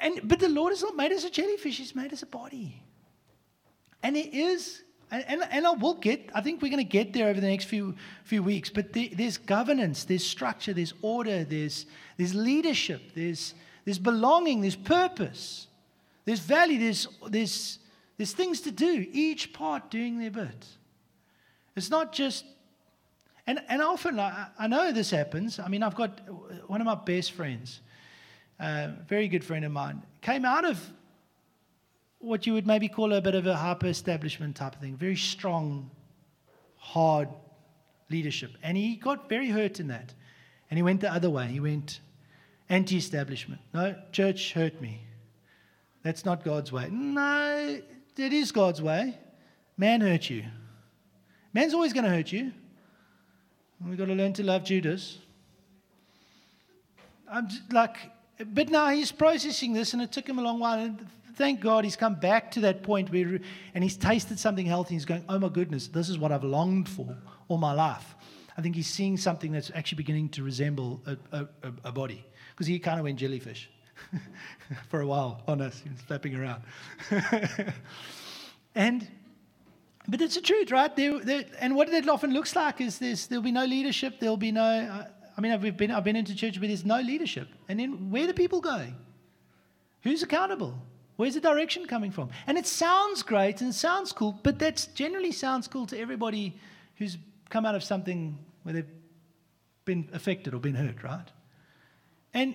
and, 0.00 0.20
but 0.24 0.40
the 0.40 0.48
Lord 0.48 0.72
has 0.72 0.80
not 0.80 0.96
made 0.96 1.12
us 1.12 1.24
a 1.24 1.30
jellyfish, 1.30 1.76
He's 1.76 1.94
made 1.94 2.14
us 2.14 2.22
a 2.22 2.26
body. 2.26 2.82
And 4.02 4.16
it 4.16 4.32
is 4.32 4.82
and, 5.10 5.24
and, 5.28 5.42
and 5.50 5.66
I 5.66 5.70
will 5.72 5.94
get, 5.94 6.30
I 6.34 6.40
think 6.40 6.62
we're 6.62 6.70
going 6.70 6.84
to 6.84 6.84
get 6.84 7.12
there 7.12 7.28
over 7.28 7.40
the 7.40 7.48
next 7.48 7.66
few, 7.66 7.94
few 8.24 8.42
weeks, 8.42 8.70
but 8.70 8.92
there, 8.92 9.08
there's 9.12 9.38
governance, 9.38 10.04
there's 10.04 10.24
structure, 10.24 10.72
there's 10.72 10.94
order, 11.02 11.44
there's, 11.44 11.86
there's 12.16 12.34
leadership, 12.34 13.12
there's, 13.14 13.54
there's 13.84 13.98
belonging, 13.98 14.60
there's 14.62 14.76
purpose, 14.76 15.68
there's 16.24 16.40
value, 16.40 16.78
there's, 16.78 17.06
there's, 17.28 17.78
there's 18.16 18.32
things 18.32 18.60
to 18.62 18.70
do, 18.72 19.06
each 19.12 19.52
part 19.52 19.90
doing 19.90 20.18
their 20.18 20.30
bit. 20.30 20.66
It's 21.76 21.90
not 21.90 22.12
just, 22.12 22.44
and, 23.46 23.60
and 23.68 23.80
often 23.80 24.18
I, 24.18 24.48
I 24.58 24.66
know 24.66 24.90
this 24.90 25.10
happens. 25.10 25.60
I 25.60 25.68
mean, 25.68 25.84
I've 25.84 25.94
got 25.94 26.20
one 26.68 26.80
of 26.80 26.86
my 26.86 26.96
best 26.96 27.32
friends, 27.32 27.80
a 28.58 28.92
very 29.06 29.28
good 29.28 29.44
friend 29.44 29.64
of 29.64 29.70
mine, 29.70 30.02
came 30.20 30.44
out 30.44 30.64
of 30.64 30.80
what 32.18 32.46
you 32.46 32.54
would 32.54 32.66
maybe 32.66 32.88
call 32.88 33.12
a 33.12 33.20
bit 33.20 33.34
of 33.34 33.46
a 33.46 33.54
hyper 33.54 33.86
establishment 33.86 34.56
type 34.56 34.74
of 34.74 34.80
thing, 34.80 34.96
very 34.96 35.16
strong, 35.16 35.90
hard 36.76 37.28
leadership. 38.10 38.52
And 38.62 38.76
he 38.76 38.96
got 38.96 39.28
very 39.28 39.48
hurt 39.48 39.80
in 39.80 39.88
that. 39.88 40.14
And 40.70 40.78
he 40.78 40.82
went 40.82 41.00
the 41.00 41.12
other 41.12 41.30
way. 41.30 41.46
He 41.46 41.60
went 41.60 42.00
anti 42.68 42.96
establishment. 42.96 43.60
No, 43.72 43.94
church 44.12 44.52
hurt 44.52 44.80
me. 44.80 45.02
That's 46.02 46.24
not 46.24 46.44
God's 46.44 46.72
way. 46.72 46.88
No, 46.90 47.80
it 48.16 48.32
is 48.32 48.52
God's 48.52 48.80
way. 48.80 49.18
Man 49.76 50.00
hurt 50.00 50.30
you. 50.30 50.44
Man's 51.52 51.74
always 51.74 51.92
going 51.92 52.04
to 52.04 52.10
hurt 52.10 52.32
you. 52.32 52.52
We've 53.84 53.98
got 53.98 54.06
to 54.06 54.14
learn 54.14 54.32
to 54.34 54.42
love 54.42 54.64
Judas. 54.64 55.18
I'm 57.30 57.48
like, 57.70 57.96
but 58.54 58.68
now 58.68 58.88
he's 58.88 59.12
processing 59.12 59.72
this, 59.72 59.92
and 59.92 60.02
it 60.02 60.12
took 60.12 60.28
him 60.28 60.38
a 60.38 60.42
long 60.42 60.60
while. 60.60 60.78
And 60.78 61.06
thank 61.36 61.60
God 61.60 61.84
he's 61.84 61.96
come 61.96 62.14
back 62.14 62.50
to 62.52 62.60
that 62.60 62.82
point 62.82 63.12
where, 63.12 63.38
and 63.74 63.84
he's 63.84 63.96
tasted 63.96 64.38
something 64.38 64.66
healthy. 64.66 64.94
He's 64.94 65.04
going, 65.04 65.24
oh 65.28 65.38
my 65.38 65.48
goodness, 65.48 65.88
this 65.88 66.08
is 66.08 66.18
what 66.18 66.32
I've 66.32 66.44
longed 66.44 66.88
for 66.88 67.16
all 67.48 67.58
my 67.58 67.72
life. 67.72 68.14
I 68.56 68.62
think 68.62 68.74
he's 68.74 68.88
seeing 68.88 69.18
something 69.18 69.52
that's 69.52 69.70
actually 69.74 69.96
beginning 69.96 70.30
to 70.30 70.42
resemble 70.42 71.02
a, 71.06 71.16
a, 71.32 71.46
a 71.84 71.92
body 71.92 72.24
because 72.50 72.66
he 72.66 72.78
kind 72.78 72.98
of 72.98 73.04
went 73.04 73.18
jellyfish 73.18 73.70
for 74.88 75.02
a 75.02 75.06
while 75.06 75.42
on 75.46 75.60
us. 75.60 75.78
He 75.80 75.90
was 75.90 76.00
flapping 76.00 76.34
around. 76.34 76.62
and, 78.74 79.06
but 80.08 80.22
it's 80.22 80.36
the 80.36 80.40
truth, 80.40 80.70
right? 80.70 80.90
And 81.60 81.76
what 81.76 81.90
it 81.90 82.08
often 82.08 82.32
looks 82.32 82.56
like 82.56 82.80
is 82.80 82.98
this, 82.98 83.26
there'll 83.26 83.42
be 83.42 83.52
no 83.52 83.66
leadership, 83.66 84.20
there'll 84.20 84.38
be 84.38 84.52
no, 84.52 85.06
I 85.36 85.40
mean, 85.42 85.52
I've 85.52 85.76
been, 85.76 85.90
I've 85.90 86.04
been 86.04 86.16
into 86.16 86.34
church, 86.34 86.58
but 86.58 86.68
there's 86.68 86.86
no 86.86 87.00
leadership. 87.00 87.48
And 87.68 87.78
then 87.78 88.10
where 88.10 88.26
the 88.26 88.32
people 88.32 88.62
going? 88.62 88.96
Who's 90.02 90.22
accountable? 90.22 90.78
Where's 91.16 91.34
the 91.34 91.40
direction 91.40 91.86
coming 91.86 92.10
from? 92.10 92.30
And 92.46 92.58
it 92.58 92.66
sounds 92.66 93.22
great 93.22 93.60
and 93.60 93.70
it 93.70 93.74
sounds 93.74 94.12
cool, 94.12 94.38
but 94.42 94.58
that 94.58 94.86
generally 94.94 95.32
sounds 95.32 95.66
cool 95.66 95.86
to 95.86 95.98
everybody 95.98 96.54
who's 96.96 97.16
come 97.48 97.64
out 97.64 97.74
of 97.74 97.82
something 97.82 98.38
where 98.62 98.74
they've 98.74 98.90
been 99.84 100.08
affected 100.12 100.52
or 100.52 100.58
been 100.58 100.74
hurt, 100.74 101.02
right? 101.02 101.28
And 102.34 102.54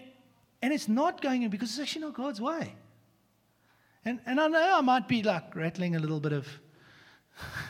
and 0.64 0.72
it's 0.72 0.88
not 0.88 1.22
going 1.22 1.42
in 1.42 1.50
because 1.50 1.72
it's 1.72 1.80
actually 1.80 2.02
not 2.02 2.14
God's 2.14 2.40
way. 2.40 2.76
And 4.06 4.20
and 4.26 4.40
I 4.40 4.48
know 4.48 4.78
I 4.78 4.82
might 4.82 5.08
be 5.08 5.24
like 5.24 5.56
rattling 5.56 5.96
a 5.96 6.00
little 6.00 6.20
bit 6.20 6.34
of 6.34 6.48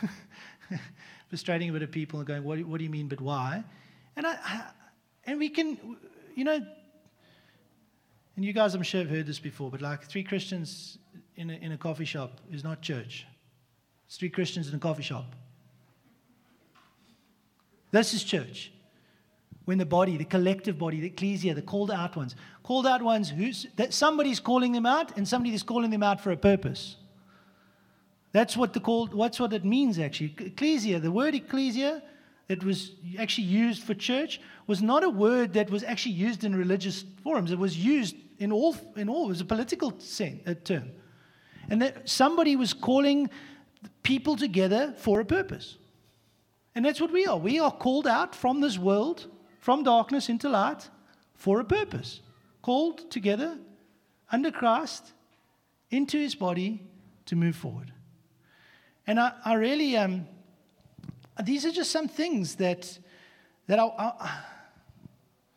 frustrating 1.28 1.70
a 1.70 1.72
bit 1.72 1.82
of 1.82 1.90
people 1.90 2.18
and 2.18 2.28
going, 2.28 2.44
what, 2.44 2.62
what 2.64 2.76
do 2.76 2.84
you 2.84 2.90
mean, 2.90 3.08
but 3.08 3.18
why? 3.18 3.64
And 4.16 4.26
I, 4.26 4.32
I 4.32 4.64
and 5.24 5.38
we 5.38 5.48
can, 5.48 5.96
you 6.34 6.44
know, 6.44 6.60
and 8.36 8.44
you 8.44 8.52
guys, 8.52 8.74
I'm 8.74 8.82
sure, 8.82 9.00
have 9.00 9.10
heard 9.10 9.26
this 9.26 9.38
before, 9.38 9.70
but 9.70 9.80
like 9.80 10.04
three 10.04 10.24
Christians 10.24 10.98
in 11.36 11.50
a, 11.50 11.54
in 11.54 11.72
a 11.72 11.78
coffee 11.78 12.04
shop 12.04 12.40
is 12.50 12.64
not 12.64 12.80
church. 12.80 13.26
It's 14.06 14.16
three 14.16 14.30
Christians 14.30 14.68
in 14.68 14.74
a 14.74 14.78
coffee 14.78 15.02
shop. 15.02 15.34
This 17.90 18.14
is 18.14 18.24
church. 18.24 18.72
When 19.64 19.78
the 19.78 19.86
body, 19.86 20.16
the 20.16 20.24
collective 20.24 20.78
body, 20.78 21.00
the 21.00 21.06
ecclesia, 21.06 21.54
the 21.54 21.62
called 21.62 21.90
out 21.90 22.16
ones, 22.16 22.34
called 22.62 22.86
out 22.86 23.02
ones 23.02 23.30
who's 23.30 23.66
that 23.76 23.92
somebody's 23.92 24.40
calling 24.40 24.72
them 24.72 24.86
out 24.86 25.16
and 25.16 25.28
somebody 25.28 25.54
is 25.54 25.62
calling 25.62 25.90
them 25.90 26.02
out 26.02 26.20
for 26.20 26.32
a 26.32 26.36
purpose. 26.36 26.96
That's 28.32 28.56
what 28.56 28.72
the 28.72 28.80
called, 28.80 29.14
what's 29.14 29.38
what 29.38 29.52
it 29.52 29.64
means 29.64 29.98
actually. 29.98 30.34
Ecclesia, 30.38 30.98
the 30.98 31.12
word 31.12 31.34
ecclesia 31.34 32.02
that 32.48 32.64
was 32.64 32.92
actually 33.18 33.44
used 33.44 33.82
for 33.82 33.94
church 33.94 34.40
was 34.66 34.82
not 34.82 35.04
a 35.04 35.08
word 35.08 35.52
that 35.52 35.70
was 35.70 35.84
actually 35.84 36.12
used 36.12 36.44
in 36.44 36.56
religious 36.56 37.04
forums. 37.22 37.52
It 37.52 37.58
was 37.58 37.76
used 37.76 38.16
in 38.42 38.50
all, 38.50 38.74
in 38.96 39.08
all. 39.08 39.26
It 39.26 39.28
was 39.28 39.40
a 39.40 39.44
political 39.44 39.92
term. 39.92 40.90
And 41.68 41.80
that 41.80 42.08
somebody 42.08 42.56
was 42.56 42.72
calling 42.72 43.30
people 44.02 44.36
together 44.36 44.94
for 44.98 45.20
a 45.20 45.24
purpose. 45.24 45.78
And 46.74 46.84
that's 46.84 47.00
what 47.00 47.12
we 47.12 47.24
are. 47.24 47.36
We 47.38 47.60
are 47.60 47.70
called 47.70 48.06
out 48.06 48.34
from 48.34 48.60
this 48.60 48.78
world, 48.78 49.28
from 49.60 49.84
darkness 49.84 50.28
into 50.28 50.48
light, 50.48 50.88
for 51.34 51.60
a 51.60 51.64
purpose. 51.64 52.20
Called 52.62 53.10
together 53.10 53.58
under 54.30 54.50
Christ 54.50 55.12
into 55.90 56.18
his 56.18 56.34
body 56.34 56.82
to 57.26 57.36
move 57.36 57.54
forward. 57.54 57.92
And 59.06 59.20
I, 59.20 59.32
I 59.44 59.54
really, 59.54 59.96
um, 59.96 60.26
these 61.44 61.64
are 61.64 61.70
just 61.70 61.92
some 61.92 62.08
things 62.08 62.56
that, 62.56 62.98
that 63.68 63.78
I, 63.78 63.84
I, 63.84 64.40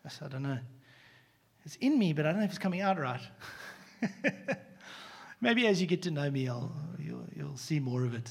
I 0.24 0.28
don't 0.28 0.42
know. 0.42 0.58
It's 1.66 1.76
in 1.80 1.98
me, 1.98 2.12
but 2.12 2.24
I 2.24 2.30
don't 2.30 2.38
know 2.38 2.44
if 2.44 2.50
it's 2.50 2.60
coming 2.60 2.80
out 2.80 2.96
right. 2.96 3.20
Maybe 5.40 5.66
as 5.66 5.80
you 5.80 5.88
get 5.88 6.00
to 6.02 6.12
know 6.12 6.30
me, 6.30 6.48
I'll, 6.48 6.72
you'll, 6.96 7.26
you'll 7.34 7.56
see 7.56 7.80
more 7.80 8.04
of 8.04 8.14
it. 8.14 8.30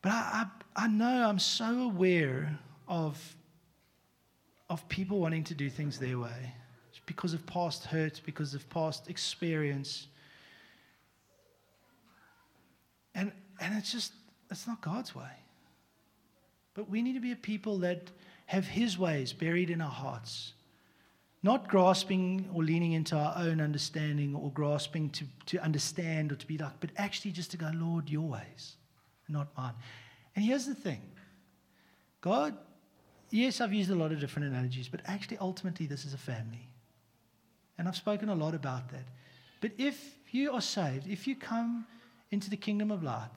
But 0.00 0.12
I, 0.12 0.46
I, 0.76 0.84
I 0.84 0.88
know 0.88 1.28
I'm 1.28 1.38
so 1.38 1.82
aware 1.82 2.58
of, 2.88 3.36
of 4.70 4.88
people 4.88 5.20
wanting 5.20 5.44
to 5.44 5.54
do 5.54 5.68
things 5.68 5.98
their 5.98 6.18
way 6.18 6.54
because 7.04 7.34
of 7.34 7.44
past 7.44 7.84
hurt, 7.84 8.22
because 8.24 8.54
of 8.54 8.66
past 8.70 9.10
experience. 9.10 10.06
And, 13.14 13.30
and 13.60 13.76
it's 13.76 13.92
just, 13.92 14.14
it's 14.50 14.66
not 14.66 14.80
God's 14.80 15.14
way. 15.14 15.28
But 16.72 16.88
we 16.88 17.02
need 17.02 17.12
to 17.12 17.20
be 17.20 17.32
a 17.32 17.36
people 17.36 17.78
that 17.80 18.10
have 18.46 18.66
His 18.66 18.96
ways 18.96 19.34
buried 19.34 19.68
in 19.68 19.82
our 19.82 19.90
hearts. 19.90 20.54
Not 21.42 21.68
grasping 21.68 22.48
or 22.52 22.62
leaning 22.62 22.92
into 22.92 23.16
our 23.16 23.34
own 23.36 23.60
understanding 23.60 24.34
or 24.34 24.50
grasping 24.50 25.08
to, 25.10 25.24
to 25.46 25.58
understand 25.58 26.32
or 26.32 26.36
to 26.36 26.46
be 26.46 26.58
like, 26.58 26.78
but 26.80 26.90
actually 26.96 27.30
just 27.32 27.50
to 27.52 27.56
go, 27.56 27.70
Lord, 27.74 28.10
your 28.10 28.28
ways, 28.28 28.76
not 29.28 29.48
mine. 29.56 29.72
And 30.36 30.44
here's 30.44 30.66
the 30.66 30.74
thing 30.74 31.00
God, 32.20 32.56
yes, 33.30 33.60
I've 33.60 33.72
used 33.72 33.90
a 33.90 33.94
lot 33.94 34.12
of 34.12 34.20
different 34.20 34.48
analogies, 34.48 34.88
but 34.88 35.00
actually, 35.06 35.38
ultimately, 35.38 35.86
this 35.86 36.04
is 36.04 36.12
a 36.12 36.18
family. 36.18 36.68
And 37.78 37.88
I've 37.88 37.96
spoken 37.96 38.28
a 38.28 38.34
lot 38.34 38.54
about 38.54 38.90
that. 38.90 39.04
But 39.62 39.72
if 39.78 40.16
you 40.30 40.52
are 40.52 40.60
saved, 40.60 41.06
if 41.08 41.26
you 41.26 41.34
come 41.34 41.86
into 42.30 42.50
the 42.50 42.56
kingdom 42.56 42.90
of 42.90 43.02
light, 43.02 43.30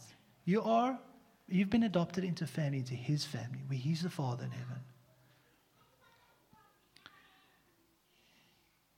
you 0.44 0.62
are 0.62 1.00
You've 1.48 1.70
been 1.70 1.84
adopted 1.84 2.24
into 2.24 2.48
family, 2.48 2.80
into 2.80 2.96
his 2.96 3.26
family, 3.26 3.60
where 3.68 3.78
he's 3.78 4.02
the 4.02 4.10
Father 4.10 4.46
in 4.46 4.52
heaven. 4.52 4.80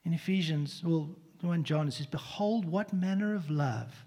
In 0.06 0.14
Ephesians, 0.14 0.82
well, 0.84 1.10
1 1.40 1.64
John, 1.64 1.88
it 1.88 1.90
says, 1.94 2.06
Behold, 2.06 2.64
what 2.64 2.92
manner 2.92 3.34
of 3.34 3.50
love 3.50 4.06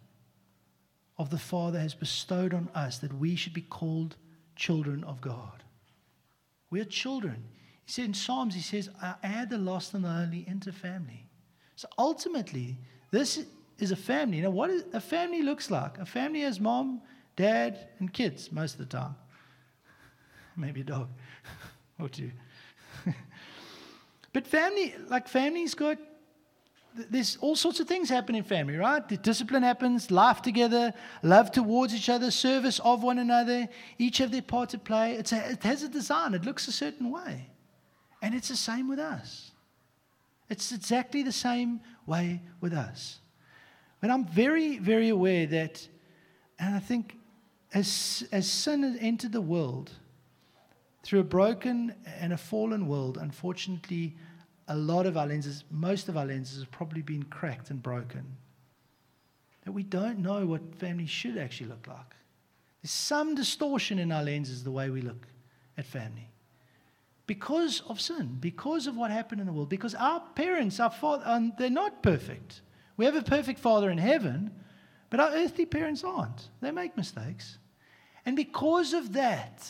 of 1.18 1.30
the 1.30 1.38
Father 1.38 1.78
has 1.78 1.94
bestowed 1.94 2.54
on 2.54 2.70
us 2.74 3.00
that 3.00 3.14
we 3.14 3.36
should 3.36 3.54
be 3.54 3.62
called 3.62 4.16
children 4.56 5.04
of 5.04 5.20
God. 5.20 5.62
We 6.70 6.80
are 6.80 6.86
children. 6.86 7.44
He 7.84 7.92
said 7.92 8.06
in 8.06 8.14
Psalms, 8.14 8.56
he 8.56 8.62
says, 8.62 8.90
I 9.02 9.16
add 9.24 9.50
the 9.50 9.58
lost 9.58 9.94
and 9.94 10.06
the 10.06 10.08
lonely 10.08 10.46
into 10.48 10.72
family. 10.72 11.28
So 11.76 11.90
ultimately, 11.98 12.78
this 13.12 13.46
is 13.78 13.92
a 13.92 13.98
family. 13.98 14.40
Know 14.40 14.52
what 14.52 14.72
a 14.94 15.02
family 15.02 15.42
looks 15.42 15.70
like? 15.70 15.98
A 15.98 16.06
family 16.06 16.42
has 16.42 16.62
mom, 16.62 17.02
dad, 17.36 17.90
and 18.00 18.14
kids 18.14 18.54
most 18.54 18.74
of 18.74 18.80
the 18.80 18.86
time. 18.86 19.16
Maybe 20.56 20.80
a 20.80 20.86
dog 20.86 21.10
or 22.00 22.08
two. 22.08 22.32
But 24.34 24.46
family, 24.46 24.94
like 25.08 25.28
family's 25.28 25.74
got, 25.74 25.98
there's 27.10 27.38
all 27.42 27.56
sorts 27.56 27.80
of 27.80 27.88
things 27.88 28.10
happen 28.10 28.36
in 28.36 28.44
family, 28.44 28.76
right? 28.76 29.08
The 29.08 29.18
discipline 29.18 29.64
happens, 29.64 30.12
life 30.12 30.42
together, 30.42 30.94
love 31.24 31.52
towards 31.52 31.94
each 31.94 32.10
other, 32.10 32.32
service 32.32 32.80
of 32.80 33.04
one 33.04 33.20
another. 33.20 33.68
Each 33.98 34.18
have 34.18 34.32
their 34.32 34.42
part 34.42 34.70
to 34.70 34.80
play. 34.80 35.14
It's 35.14 35.32
A, 35.32 35.52
it 35.52 35.64
has 35.64 35.84
a 35.84 35.90
design, 35.90 36.34
it 36.34 36.46
looks 36.46 36.68
a 36.68 36.72
certain 36.72 37.12
way. 37.12 37.50
And 38.22 38.36
it's 38.36 38.50
the 38.50 38.56
same 38.56 38.88
with 38.90 39.00
us. 39.00 39.52
It's 40.50 40.72
exactly 40.72 41.24
the 41.24 41.32
same 41.32 41.80
way 42.06 42.42
with 42.60 42.74
us. 42.74 43.20
But 44.02 44.10
I'm 44.10 44.26
very, 44.26 44.80
very 44.80 45.10
aware 45.10 45.46
that, 45.48 45.88
and 46.58 46.76
I 46.76 46.80
think 46.80 47.18
as, 47.74 48.28
as 48.32 48.50
sin 48.50 48.84
has 48.84 48.98
entered 49.00 49.32
the 49.32 49.42
world, 49.42 49.92
through 51.04 51.20
a 51.20 51.24
broken 51.24 51.96
and 52.20 52.34
a 52.34 52.38
fallen 52.38 52.88
world, 52.88 53.18
unfortunately, 53.18 54.16
a 54.68 54.76
lot 54.76 55.06
of 55.06 55.18
our 55.18 55.28
lenses, 55.28 55.64
most 55.72 56.10
of 56.10 56.18
our 56.18 56.26
lenses, 56.26 56.60
have 56.60 56.72
probably 56.72 57.02
been 57.02 57.24
cracked 57.24 57.70
and 57.70 57.82
broken. 57.82 58.38
That 59.66 59.72
we 59.72 59.84
don't 59.84 60.20
know 60.20 60.46
what 60.46 60.76
family 60.76 61.06
should 61.06 61.38
actually 61.38 61.70
look 61.70 61.88
like. 61.88 62.16
There's 62.82 62.92
some 62.92 63.36
distortion 63.36 64.00
in 64.00 64.12
our 64.12 64.24
lenses, 64.24 64.64
the 64.64 64.72
way 64.72 64.90
we 64.90 65.02
look 65.02 65.28
at 65.78 65.86
family. 65.86 66.30
Because 67.28 67.82
of 67.88 68.02
sin, 68.02 68.38
because 68.40 68.88
of 68.88 68.96
what 68.96 69.12
happened 69.12 69.42
in 69.42 69.48
the 69.48 69.54
world, 69.54 69.70
because 69.70 69.96
our 69.96 70.22
parents, 70.36 70.80
our 70.80 70.90
father, 70.90 71.24
um, 71.26 71.54
they're 71.58 71.70
not 71.70 72.02
perfect. 72.02 72.62
We 72.98 73.06
have 73.06 73.16
a 73.16 73.22
perfect 73.22 73.60
father 73.60 73.90
in 73.90 73.98
heaven, 73.98 74.52
but 75.10 75.20
our 75.20 75.32
earthly 75.32 75.66
parents 75.66 76.04
aren't. 76.04 76.50
They 76.62 76.72
make 76.72 76.98
mistakes. 76.98 77.58
And 78.26 78.36
because 78.36 78.94
of 78.94 79.14
that, 79.14 79.70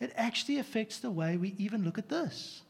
it 0.00 0.12
actually 0.16 0.58
affects 0.58 0.98
the 0.98 1.10
way 1.10 1.36
we 1.36 1.54
even 1.58 1.84
look 1.84 1.98
at 1.98 2.08
this. 2.08 2.62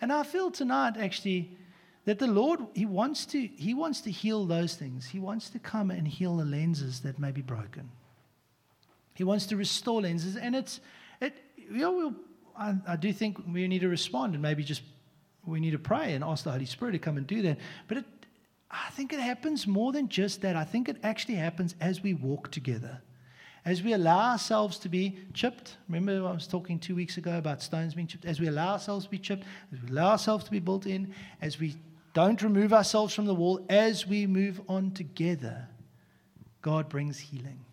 And 0.00 0.12
I 0.12 0.22
feel 0.22 0.50
tonight 0.50 0.94
actually 0.98 1.56
that 2.04 2.18
the 2.18 2.26
Lord 2.26 2.60
he 2.74 2.86
wants 2.86 3.26
to 3.26 3.40
he 3.40 3.74
wants 3.74 4.00
to 4.02 4.10
heal 4.10 4.44
those 4.46 4.74
things. 4.74 5.06
He 5.06 5.20
wants 5.20 5.50
to 5.50 5.58
come 5.58 5.90
and 5.90 6.08
heal 6.08 6.36
the 6.36 6.44
lenses 6.44 7.00
that 7.00 7.18
may 7.18 7.30
be 7.30 7.42
broken. 7.42 7.90
He 9.14 9.24
wants 9.24 9.46
to 9.46 9.56
restore 9.56 10.02
lenses, 10.02 10.36
and 10.36 10.56
it's 10.56 10.80
it. 11.20 11.34
You 11.56 11.78
know, 11.78 12.14
I, 12.58 12.74
I 12.86 12.96
do 12.96 13.12
think 13.12 13.38
we 13.46 13.68
need 13.68 13.80
to 13.80 13.88
respond, 13.88 14.34
and 14.34 14.42
maybe 14.42 14.64
just 14.64 14.82
we 15.46 15.60
need 15.60 15.72
to 15.72 15.78
pray 15.78 16.14
and 16.14 16.24
ask 16.24 16.44
the 16.44 16.50
Holy 16.50 16.66
Spirit 16.66 16.92
to 16.92 16.98
come 16.98 17.16
and 17.16 17.26
do 17.26 17.42
that. 17.42 17.58
But 17.86 17.98
it, 17.98 18.04
I 18.70 18.90
think 18.90 19.12
it 19.12 19.20
happens 19.20 19.66
more 19.66 19.92
than 19.92 20.08
just 20.08 20.40
that. 20.40 20.56
I 20.56 20.64
think 20.64 20.88
it 20.88 20.96
actually 21.02 21.34
happens 21.34 21.76
as 21.80 22.02
we 22.02 22.14
walk 22.14 22.50
together 22.50 23.02
as 23.64 23.82
we 23.82 23.92
allow 23.92 24.32
ourselves 24.32 24.78
to 24.78 24.88
be 24.88 25.18
chipped, 25.34 25.76
remember 25.88 26.26
I 26.26 26.32
was 26.32 26.46
talking 26.46 26.78
two 26.78 26.96
weeks 26.96 27.16
ago 27.16 27.38
about 27.38 27.62
stones 27.62 27.94
being 27.94 28.08
chipped, 28.08 28.24
as 28.24 28.40
we 28.40 28.48
allow 28.48 28.72
ourselves 28.72 29.04
to 29.04 29.10
be 29.10 29.18
chipped, 29.18 29.44
as 29.72 29.80
we 29.82 29.90
allow 29.90 30.10
ourselves 30.10 30.44
to 30.44 30.50
be 30.50 30.58
built 30.58 30.86
in, 30.86 31.14
as 31.40 31.60
we 31.60 31.76
don't 32.12 32.42
remove 32.42 32.72
ourselves 32.72 33.14
from 33.14 33.26
the 33.26 33.34
wall, 33.34 33.64
as 33.68 34.06
we 34.06 34.26
move 34.26 34.60
on 34.68 34.90
together, 34.90 35.68
God 36.60 36.88
brings 36.88 37.18
healing 37.18 37.64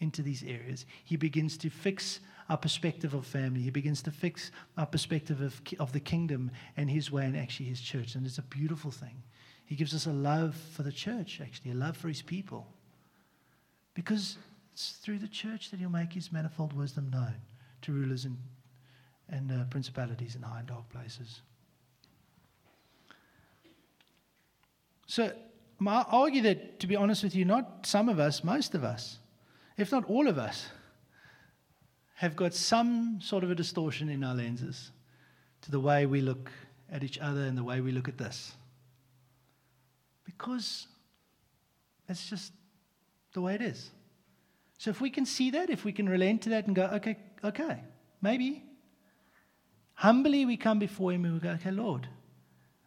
into 0.00 0.22
these 0.22 0.42
areas. 0.42 0.86
He 1.04 1.16
begins 1.16 1.56
to 1.58 1.70
fix 1.70 2.20
our 2.48 2.56
perspective 2.56 3.14
of 3.14 3.24
family. 3.26 3.60
He 3.60 3.70
begins 3.70 4.02
to 4.02 4.10
fix 4.10 4.50
our 4.76 4.86
perspective 4.86 5.40
of, 5.40 5.60
of 5.78 5.92
the 5.92 6.00
kingdom 6.00 6.50
and 6.76 6.90
his 6.90 7.12
way 7.12 7.24
and 7.24 7.36
actually 7.36 7.66
his 7.66 7.80
church. 7.80 8.16
And 8.16 8.26
it's 8.26 8.38
a 8.38 8.42
beautiful 8.42 8.90
thing. 8.90 9.22
He 9.66 9.76
gives 9.76 9.94
us 9.94 10.06
a 10.06 10.12
love 10.12 10.56
for 10.74 10.82
the 10.82 10.90
church, 10.90 11.40
actually, 11.40 11.70
a 11.70 11.74
love 11.74 11.96
for 11.96 12.08
his 12.08 12.22
people. 12.22 12.66
Because 13.94 14.36
it's 14.80 14.92
through 14.92 15.18
the 15.18 15.28
church 15.28 15.70
that 15.70 15.78
he'll 15.78 15.90
make 15.90 16.14
his 16.14 16.32
manifold 16.32 16.72
wisdom 16.72 17.10
known 17.10 17.34
to 17.82 17.92
rulers 17.92 18.24
and, 18.24 18.38
and 19.28 19.52
uh, 19.52 19.64
principalities 19.64 20.36
in 20.36 20.42
high 20.42 20.60
and 20.60 20.68
dark 20.68 20.88
places. 20.88 21.42
So, 25.06 25.32
I 25.86 26.04
argue 26.10 26.40
that, 26.42 26.80
to 26.80 26.86
be 26.86 26.96
honest 26.96 27.22
with 27.22 27.34
you, 27.34 27.44
not 27.44 27.84
some 27.86 28.08
of 28.08 28.18
us, 28.18 28.42
most 28.42 28.74
of 28.74 28.82
us, 28.82 29.18
if 29.76 29.92
not 29.92 30.04
all 30.06 30.28
of 30.28 30.38
us, 30.38 30.68
have 32.14 32.34
got 32.34 32.54
some 32.54 33.18
sort 33.20 33.44
of 33.44 33.50
a 33.50 33.54
distortion 33.54 34.08
in 34.08 34.24
our 34.24 34.34
lenses 34.34 34.92
to 35.62 35.70
the 35.70 35.80
way 35.80 36.06
we 36.06 36.22
look 36.22 36.50
at 36.90 37.02
each 37.02 37.18
other 37.18 37.42
and 37.42 37.56
the 37.56 37.64
way 37.64 37.82
we 37.82 37.92
look 37.92 38.08
at 38.08 38.16
this. 38.16 38.52
Because 40.24 40.86
it's 42.08 42.28
just 42.30 42.52
the 43.34 43.42
way 43.42 43.54
it 43.54 43.62
is. 43.62 43.90
So 44.80 44.88
if 44.88 45.02
we 45.02 45.10
can 45.10 45.26
see 45.26 45.50
that, 45.50 45.68
if 45.68 45.84
we 45.84 45.92
can 45.92 46.08
relent 46.08 46.40
to 46.44 46.48
that 46.48 46.66
and 46.66 46.74
go, 46.74 46.84
okay, 46.94 47.18
okay, 47.44 47.80
maybe. 48.22 48.64
Humbly 49.92 50.46
we 50.46 50.56
come 50.56 50.78
before 50.78 51.12
Him 51.12 51.26
and 51.26 51.34
we 51.34 51.40
go, 51.40 51.50
okay, 51.50 51.70
Lord, 51.70 52.08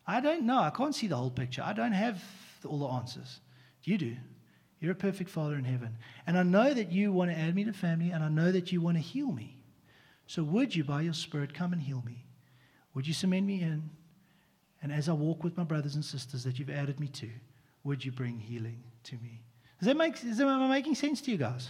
I 0.08 0.19
don't 0.19 0.41
know. 0.47 0.58
I 0.58 0.71
can't 0.71 0.95
see 0.95 1.06
the 1.06 1.15
whole 1.15 1.29
picture. 1.29 1.62
I 1.63 1.73
don't 1.73 1.91
have 1.91 2.19
all 2.65 2.79
the 2.79 2.88
answers. 2.88 3.41
You 3.84 3.99
do. 3.99 4.15
You're 4.79 4.93
a 4.93 4.95
perfect 4.95 5.29
Father 5.29 5.56
in 5.56 5.65
heaven. 5.65 5.95
And 6.25 6.36
I 6.36 6.41
know 6.41 6.73
that 6.73 6.91
you 6.91 7.12
want 7.12 7.29
to 7.29 7.38
add 7.38 7.53
me 7.53 7.63
to 7.63 7.73
family, 7.73 8.10
and 8.10 8.23
I 8.23 8.27
know 8.27 8.51
that 8.51 8.71
you 8.71 8.82
want 8.82 8.97
to 8.97 9.03
heal 9.03 9.32
me. 9.32 9.60
So 10.25 10.41
would 10.41 10.75
you, 10.75 10.84
by 10.84 11.03
your 11.03 11.13
Spirit, 11.13 11.53
come 11.53 11.73
and 11.73 11.82
heal 11.84 12.01
me? 12.03 12.25
Would 12.95 13.06
you 13.06 13.13
cement 13.13 13.45
me 13.45 13.62
in? 13.62 13.91
And 14.82 14.91
as 14.91 15.10
I 15.10 15.13
walk 15.13 15.43
with 15.43 15.58
my 15.58 15.63
brothers 15.63 15.93
and 15.93 16.03
sisters 16.03 16.43
that 16.45 16.58
you've 16.58 16.71
added 16.71 16.99
me 16.99 17.10
to, 17.10 17.29
would 17.84 18.03
you 18.03 18.12
bring 18.12 18.39
healing 18.39 18.82
to 19.03 19.13
me? 19.17 19.43
Does 19.77 19.86
that 19.86 19.97
make, 19.97 20.15
is 20.23 20.39
that 20.39 20.67
making 20.69 20.95
sense 20.95 21.21
to 21.21 21.29
you 21.29 21.38
guys? 21.38 21.69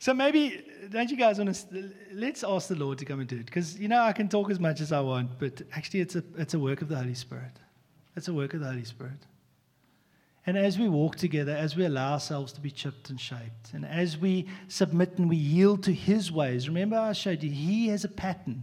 So 0.00 0.14
maybe, 0.14 0.64
don't 0.88 1.10
you 1.10 1.16
guys 1.16 1.38
want 1.38 1.54
to, 1.54 1.90
let's 2.14 2.42
ask 2.42 2.68
the 2.68 2.74
Lord 2.74 2.96
to 2.98 3.04
come 3.04 3.20
and 3.20 3.28
do 3.28 3.36
it. 3.36 3.44
Because, 3.44 3.78
you 3.78 3.86
know, 3.86 4.00
I 4.00 4.14
can 4.14 4.30
talk 4.30 4.50
as 4.50 4.58
much 4.58 4.80
as 4.80 4.92
I 4.92 5.00
want, 5.00 5.38
but 5.38 5.60
actually 5.76 6.00
it's 6.00 6.16
a, 6.16 6.24
it's 6.38 6.54
a 6.54 6.58
work 6.58 6.80
of 6.80 6.88
the 6.88 6.96
Holy 6.96 7.12
Spirit. 7.12 7.52
It's 8.16 8.26
a 8.26 8.32
work 8.32 8.54
of 8.54 8.60
the 8.60 8.66
Holy 8.66 8.84
Spirit. 8.84 9.26
And 10.46 10.56
as 10.56 10.78
we 10.78 10.88
walk 10.88 11.16
together, 11.16 11.52
as 11.52 11.76
we 11.76 11.84
allow 11.84 12.14
ourselves 12.14 12.50
to 12.54 12.62
be 12.62 12.70
chipped 12.70 13.10
and 13.10 13.20
shaped, 13.20 13.74
and 13.74 13.84
as 13.84 14.16
we 14.16 14.48
submit 14.68 15.18
and 15.18 15.28
we 15.28 15.36
yield 15.36 15.82
to 15.82 15.92
His 15.92 16.32
ways, 16.32 16.66
remember 16.66 16.96
I 16.96 17.12
showed 17.12 17.42
you, 17.42 17.50
He 17.50 17.88
has 17.88 18.02
a 18.02 18.08
pattern 18.08 18.62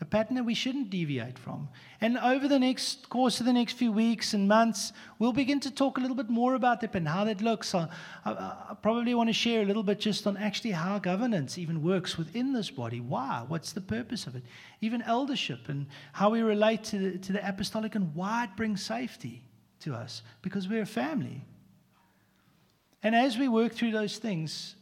a 0.00 0.04
pattern 0.04 0.34
that 0.36 0.44
we 0.44 0.54
shouldn't 0.54 0.90
deviate 0.90 1.38
from. 1.38 1.68
And 2.00 2.18
over 2.18 2.48
the 2.48 2.58
next 2.58 3.08
course 3.08 3.40
of 3.40 3.46
the 3.46 3.52
next 3.52 3.74
few 3.74 3.92
weeks 3.92 4.34
and 4.34 4.48
months, 4.48 4.92
we'll 5.18 5.32
begin 5.32 5.60
to 5.60 5.70
talk 5.70 5.98
a 5.98 6.00
little 6.00 6.16
bit 6.16 6.28
more 6.28 6.54
about 6.54 6.80
that 6.80 6.94
and 6.94 7.06
how 7.06 7.24
that 7.24 7.40
looks. 7.40 7.74
I, 7.74 7.88
I, 8.24 8.32
I, 8.32 8.76
probably 8.82 9.14
want 9.14 9.28
to 9.28 9.34
share 9.34 9.62
a 9.62 9.64
little 9.64 9.82
bit 9.82 10.00
just 10.00 10.26
on 10.26 10.36
actually 10.36 10.72
how 10.72 10.98
governance 10.98 11.58
even 11.58 11.82
works 11.82 12.18
within 12.18 12.52
this 12.52 12.70
body. 12.70 13.00
Why? 13.00 13.44
What's 13.46 13.72
the 13.72 13.80
purpose 13.80 14.26
of 14.26 14.34
it? 14.34 14.42
Even 14.80 15.00
eldership 15.02 15.68
and 15.68 15.86
how 16.12 16.30
we 16.30 16.42
relate 16.42 16.84
to 16.84 16.98
the, 16.98 17.18
to 17.18 17.32
the 17.32 17.48
apostolic 17.48 17.94
and 17.94 18.14
why 18.14 18.44
it 18.44 18.56
brings 18.56 18.84
safety 18.84 19.42
to 19.80 19.94
us 19.94 20.22
because 20.42 20.68
we're 20.68 20.82
a 20.82 20.86
family. 20.86 21.44
And 23.02 23.14
as 23.14 23.38
we 23.38 23.48
work 23.48 23.72
through 23.72 23.92
those 23.92 24.18
things, 24.18 24.74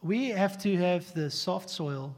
we 0.00 0.28
have 0.28 0.58
to 0.62 0.76
have 0.76 1.12
the 1.14 1.30
soft 1.30 1.68
soil 1.70 2.16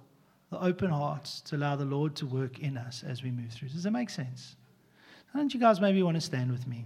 the 0.55 0.65
open 0.65 0.91
hearts 0.91 1.41
to 1.41 1.57
allow 1.57 1.75
the 1.75 1.85
Lord 1.85 2.15
to 2.17 2.27
work 2.27 2.61
in 2.61 2.77
us 2.77 3.03
as 3.07 3.23
we 3.25 3.31
move 3.31 3.51
through. 3.51 3.69
Does 3.71 3.83
that 3.83 3.91
make 3.91 4.09
sense? 4.09 4.55
Don't 5.35 5.53
you 5.53 5.59
guys 5.59 5.81
maybe 5.81 6.01
want 6.01 6.15
to 6.17 6.21
stand 6.21 6.53
with 6.53 6.69
me? 6.69 6.85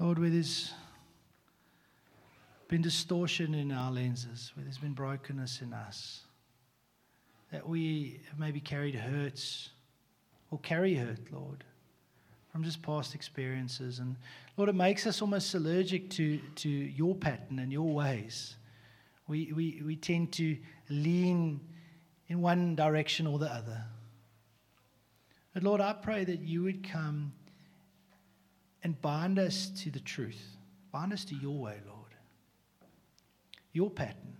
Lord, 0.00 0.18
where 0.18 0.30
there's 0.30 0.72
been 2.66 2.82
distortion 2.82 3.54
in 3.54 3.70
our 3.70 3.92
lenses, 3.92 4.50
where 4.54 4.64
there's 4.64 4.78
been 4.78 4.94
brokenness 4.94 5.60
in 5.62 5.72
us, 5.72 6.22
that 7.52 7.68
we 7.68 8.20
have 8.28 8.38
maybe 8.40 8.58
carried 8.58 8.96
hurts 8.96 9.70
or 10.50 10.58
carry 10.58 10.94
hurt, 10.94 11.20
Lord, 11.30 11.62
from 12.50 12.64
just 12.64 12.82
past 12.82 13.14
experiences. 13.14 14.00
And 14.00 14.16
Lord, 14.56 14.68
it 14.68 14.74
makes 14.74 15.06
us 15.06 15.22
almost 15.22 15.54
allergic 15.54 16.10
to, 16.10 16.40
to 16.56 16.68
your 16.68 17.14
pattern 17.14 17.60
and 17.60 17.70
your 17.70 17.92
ways. 17.92 18.56
We, 19.28 19.52
we, 19.52 19.82
we 19.86 19.94
tend 19.94 20.32
to 20.32 20.56
lean 20.90 21.60
in 22.28 22.40
one 22.40 22.74
direction 22.74 23.26
or 23.26 23.38
the 23.38 23.52
other. 23.52 23.84
But 25.52 25.62
Lord, 25.62 25.80
I 25.80 25.92
pray 25.92 26.24
that 26.24 26.40
you 26.40 26.62
would 26.62 26.88
come 26.88 27.32
and 28.82 29.00
bind 29.00 29.38
us 29.38 29.70
to 29.82 29.90
the 29.90 30.00
truth, 30.00 30.56
bind 30.92 31.12
us 31.12 31.24
to 31.26 31.34
your 31.34 31.58
way, 31.58 31.78
Lord, 31.86 32.14
your 33.72 33.90
pattern. 33.90 34.36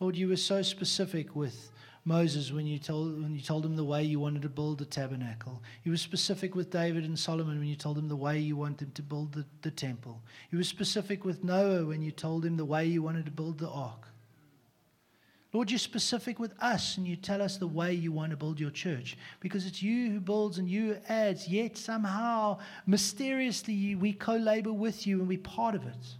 Lord, 0.00 0.16
you 0.16 0.28
were 0.28 0.36
so 0.36 0.62
specific 0.62 1.34
with 1.34 1.70
Moses 2.04 2.50
when 2.50 2.66
you 2.66 2.78
told 2.78 3.22
when 3.22 3.34
you 3.34 3.40
told 3.40 3.64
him 3.64 3.76
the 3.76 3.84
way 3.84 4.02
you 4.02 4.18
wanted 4.18 4.42
to 4.42 4.48
build 4.48 4.78
the 4.78 4.84
tabernacle. 4.84 5.62
You 5.84 5.92
were 5.92 5.96
specific 5.96 6.56
with 6.56 6.70
David 6.70 7.04
and 7.04 7.16
Solomon 7.16 7.58
when 7.58 7.68
you 7.68 7.76
told 7.76 7.96
him 7.96 8.08
the 8.08 8.16
way 8.16 8.40
you 8.40 8.56
wanted 8.56 8.78
them 8.78 8.90
to 8.94 9.02
build 9.02 9.32
the, 9.32 9.44
the 9.62 9.70
temple. 9.70 10.20
You 10.50 10.58
were 10.58 10.64
specific 10.64 11.24
with 11.24 11.44
Noah 11.44 11.86
when 11.86 12.02
you 12.02 12.10
told 12.10 12.44
him 12.44 12.56
the 12.56 12.64
way 12.64 12.84
you 12.84 13.02
wanted 13.02 13.26
to 13.26 13.30
build 13.30 13.58
the 13.58 13.68
ark. 13.68 14.08
Lord, 15.52 15.70
you're 15.70 15.78
specific 15.78 16.38
with 16.38 16.54
us 16.62 16.96
and 16.96 17.06
you 17.06 17.14
tell 17.14 17.42
us 17.42 17.58
the 17.58 17.66
way 17.66 17.92
you 17.92 18.10
want 18.10 18.30
to 18.30 18.38
build 18.38 18.58
your 18.58 18.70
church 18.70 19.18
because 19.40 19.66
it's 19.66 19.82
you 19.82 20.10
who 20.10 20.20
builds 20.20 20.56
and 20.56 20.68
you 20.68 20.96
adds, 21.08 21.46
yet 21.46 21.76
somehow, 21.76 22.58
mysteriously, 22.86 23.94
we 23.94 24.14
co 24.14 24.36
labor 24.36 24.72
with 24.72 25.06
you 25.06 25.18
and 25.18 25.28
we're 25.28 25.38
part 25.38 25.74
of 25.74 25.86
it. 25.86 26.16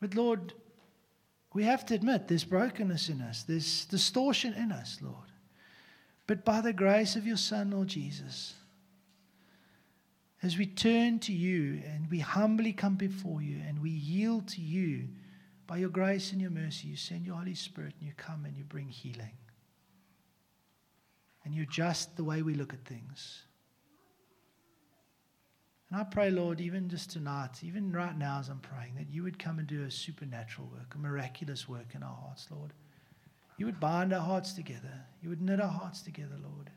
But 0.00 0.14
Lord, 0.14 0.54
we 1.52 1.64
have 1.64 1.84
to 1.86 1.94
admit 1.94 2.28
there's 2.28 2.44
brokenness 2.44 3.10
in 3.10 3.20
us, 3.20 3.42
there's 3.42 3.84
distortion 3.84 4.54
in 4.54 4.72
us, 4.72 4.98
Lord. 5.02 5.16
But 6.26 6.46
by 6.46 6.62
the 6.62 6.72
grace 6.72 7.14
of 7.16 7.26
your 7.26 7.36
Son, 7.36 7.72
Lord 7.72 7.88
Jesus, 7.88 8.54
as 10.42 10.56
we 10.56 10.64
turn 10.64 11.18
to 11.18 11.32
you 11.32 11.82
and 11.92 12.10
we 12.10 12.20
humbly 12.20 12.72
come 12.72 12.94
before 12.94 13.42
you 13.42 13.60
and 13.68 13.82
we 13.82 13.90
yield 13.90 14.48
to 14.48 14.62
you 14.62 15.08
By 15.70 15.76
your 15.76 15.88
grace 15.88 16.32
and 16.32 16.40
your 16.40 16.50
mercy, 16.50 16.88
you 16.88 16.96
send 16.96 17.24
your 17.24 17.36
Holy 17.36 17.54
Spirit 17.54 17.94
and 18.00 18.08
you 18.08 18.12
come 18.16 18.44
and 18.44 18.56
you 18.56 18.64
bring 18.64 18.88
healing. 18.88 19.36
And 21.44 21.54
you 21.54 21.62
adjust 21.62 22.16
the 22.16 22.24
way 22.24 22.42
we 22.42 22.54
look 22.54 22.72
at 22.72 22.84
things. 22.84 23.44
And 25.88 26.00
I 26.00 26.02
pray, 26.02 26.28
Lord, 26.28 26.60
even 26.60 26.88
just 26.88 27.12
tonight, 27.12 27.62
even 27.62 27.92
right 27.92 28.18
now 28.18 28.40
as 28.40 28.48
I'm 28.48 28.58
praying, 28.58 28.96
that 28.96 29.10
you 29.10 29.22
would 29.22 29.38
come 29.38 29.60
and 29.60 29.68
do 29.68 29.84
a 29.84 29.90
supernatural 29.92 30.68
work, 30.72 30.96
a 30.96 30.98
miraculous 30.98 31.68
work 31.68 31.94
in 31.94 32.02
our 32.02 32.16
hearts, 32.16 32.48
Lord. 32.50 32.72
You 33.56 33.66
would 33.66 33.78
bind 33.78 34.12
our 34.12 34.18
hearts 34.18 34.52
together. 34.52 35.04
You 35.22 35.28
would 35.28 35.40
knit 35.40 35.60
our 35.60 35.68
hearts 35.68 36.02
together, 36.02 36.34
Lord. 36.42 36.68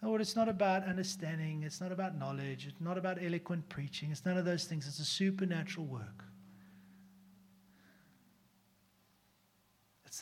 Lord, 0.00 0.22
it's 0.22 0.36
not 0.36 0.48
about 0.48 0.86
understanding. 0.86 1.64
It's 1.64 1.82
not 1.82 1.92
about 1.92 2.18
knowledge. 2.18 2.66
It's 2.66 2.80
not 2.80 2.96
about 2.96 3.22
eloquent 3.22 3.68
preaching. 3.68 4.10
It's 4.10 4.24
none 4.24 4.38
of 4.38 4.46
those 4.46 4.64
things. 4.64 4.86
It's 4.86 5.00
a 5.00 5.04
supernatural 5.04 5.84
work. 5.84 6.24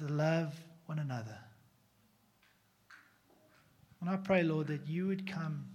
To 0.00 0.12
love 0.12 0.54
one 0.86 0.98
another. 0.98 1.38
And 4.00 4.08
I 4.08 4.16
pray, 4.16 4.42
Lord, 4.42 4.68
that 4.68 4.86
you 4.86 5.06
would 5.06 5.30
come 5.30 5.66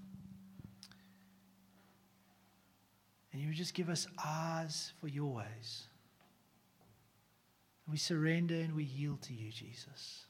and 3.31 3.39
you 3.39 3.49
would 3.49 3.57
just 3.57 3.75
give 3.75 3.87
us 3.87 4.07
eyes 4.23 4.93
for 4.99 5.07
your 5.07 5.31
ways. 5.31 5.83
We 7.87 7.97
surrender 7.97 8.55
and 8.55 8.75
we 8.75 8.83
yield 8.83 9.21
to 9.23 9.33
you, 9.33 9.51
Jesus, 9.51 10.25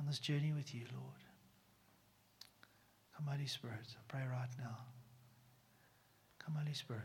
on 0.00 0.06
this 0.06 0.18
journey 0.18 0.54
with 0.56 0.74
you, 0.74 0.86
Lord. 0.94 1.20
Come, 3.14 3.26
Holy 3.26 3.46
Spirit, 3.46 3.86
I 3.90 4.00
pray 4.08 4.22
right 4.30 4.48
now. 4.58 4.78
Come, 6.38 6.54
Holy 6.54 6.72
Spirit. 6.72 7.02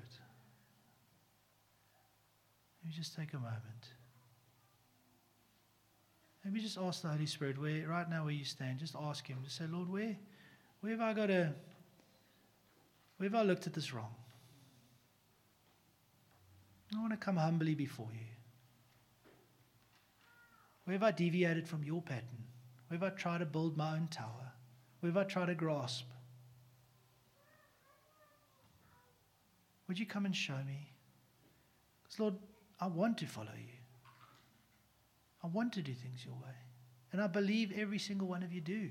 Maybe 2.81 2.95
just 2.95 3.17
take 3.17 3.33
a 3.33 3.37
moment. 3.37 3.89
Maybe 6.43 6.59
just 6.59 6.77
ask 6.77 7.01
the 7.01 7.07
Holy 7.07 7.25
Spirit 7.25 7.59
where 7.59 7.87
right 7.87 8.09
now 8.09 8.25
where 8.25 8.33
you 8.33 8.43
stand, 8.43 8.79
just 8.79 8.95
ask 8.99 9.25
him. 9.25 9.37
Just 9.43 9.57
say, 9.57 9.65
Lord, 9.69 9.89
where 9.89 10.17
where 10.81 10.91
have 10.91 11.01
I 11.01 11.13
got 11.13 11.27
to 11.27 11.53
where 13.17 13.29
have 13.29 13.35
I 13.39 13.43
looked 13.43 13.67
at 13.67 13.73
this 13.73 13.93
wrong? 13.93 14.13
I 16.95 16.99
want 16.99 17.11
to 17.11 17.17
come 17.17 17.37
humbly 17.37 17.75
before 17.75 18.09
you. 18.11 18.25
Where 20.85 20.93
have 20.93 21.03
I 21.03 21.11
deviated 21.11 21.67
from 21.67 21.83
your 21.83 22.01
pattern? 22.01 22.43
Where 22.87 22.99
have 22.99 23.13
I 23.13 23.15
tried 23.15 23.39
to 23.39 23.45
build 23.45 23.77
my 23.77 23.95
own 23.95 24.07
tower? 24.11 24.51
Where 24.99 25.11
have 25.11 25.17
I 25.17 25.23
tried 25.23 25.45
to 25.45 25.55
grasp? 25.55 26.05
Would 29.87 29.99
you 29.99 30.05
come 30.05 30.25
and 30.25 30.35
show 30.35 30.57
me? 30.65 30.91
Because, 32.03 32.19
Lord, 32.19 32.35
I 32.79 32.87
want 32.87 33.17
to 33.19 33.25
follow 33.25 33.53
you. 33.57 33.72
I 35.43 35.47
want 35.47 35.73
to 35.73 35.81
do 35.81 35.93
things 35.93 36.23
your 36.25 36.35
way. 36.35 36.55
And 37.11 37.21
I 37.21 37.27
believe 37.27 37.71
every 37.77 37.99
single 37.99 38.27
one 38.27 38.43
of 38.43 38.53
you 38.53 38.61
do. 38.61 38.89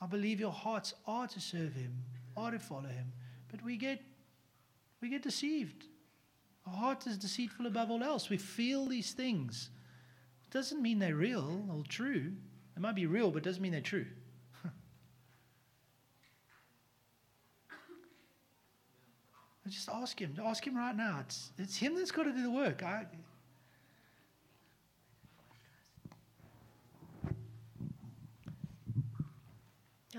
I 0.00 0.06
believe 0.06 0.40
your 0.40 0.52
hearts 0.52 0.94
are 1.06 1.26
to 1.26 1.40
serve 1.40 1.74
him, 1.74 1.92
are 2.36 2.50
to 2.50 2.58
follow 2.58 2.88
him. 2.88 3.12
But 3.50 3.62
we 3.62 3.76
get 3.76 4.02
we 5.00 5.08
get 5.08 5.22
deceived. 5.22 5.84
Our 6.66 6.72
heart 6.72 7.06
is 7.06 7.18
deceitful 7.18 7.66
above 7.66 7.90
all 7.90 8.02
else. 8.04 8.30
We 8.30 8.36
feel 8.36 8.86
these 8.86 9.12
things. 9.12 9.70
It 10.44 10.50
doesn't 10.50 10.80
mean 10.80 11.00
they're 11.00 11.16
real 11.16 11.66
or 11.70 11.82
true. 11.88 12.32
They 12.74 12.80
might 12.80 12.94
be 12.94 13.06
real, 13.06 13.30
but 13.32 13.38
it 13.38 13.44
doesn't 13.44 13.62
mean 13.62 13.72
they're 13.72 13.80
true. 13.80 14.06
just 19.68 19.88
ask 19.88 20.20
him. 20.20 20.36
Ask 20.44 20.64
him 20.64 20.76
right 20.76 20.96
now. 20.96 21.18
It's, 21.20 21.50
it's 21.58 21.76
him 21.76 21.96
that's 21.96 22.12
got 22.12 22.22
to 22.24 22.32
do 22.32 22.44
the 22.44 22.50
work. 22.50 22.84
I, 22.84 23.06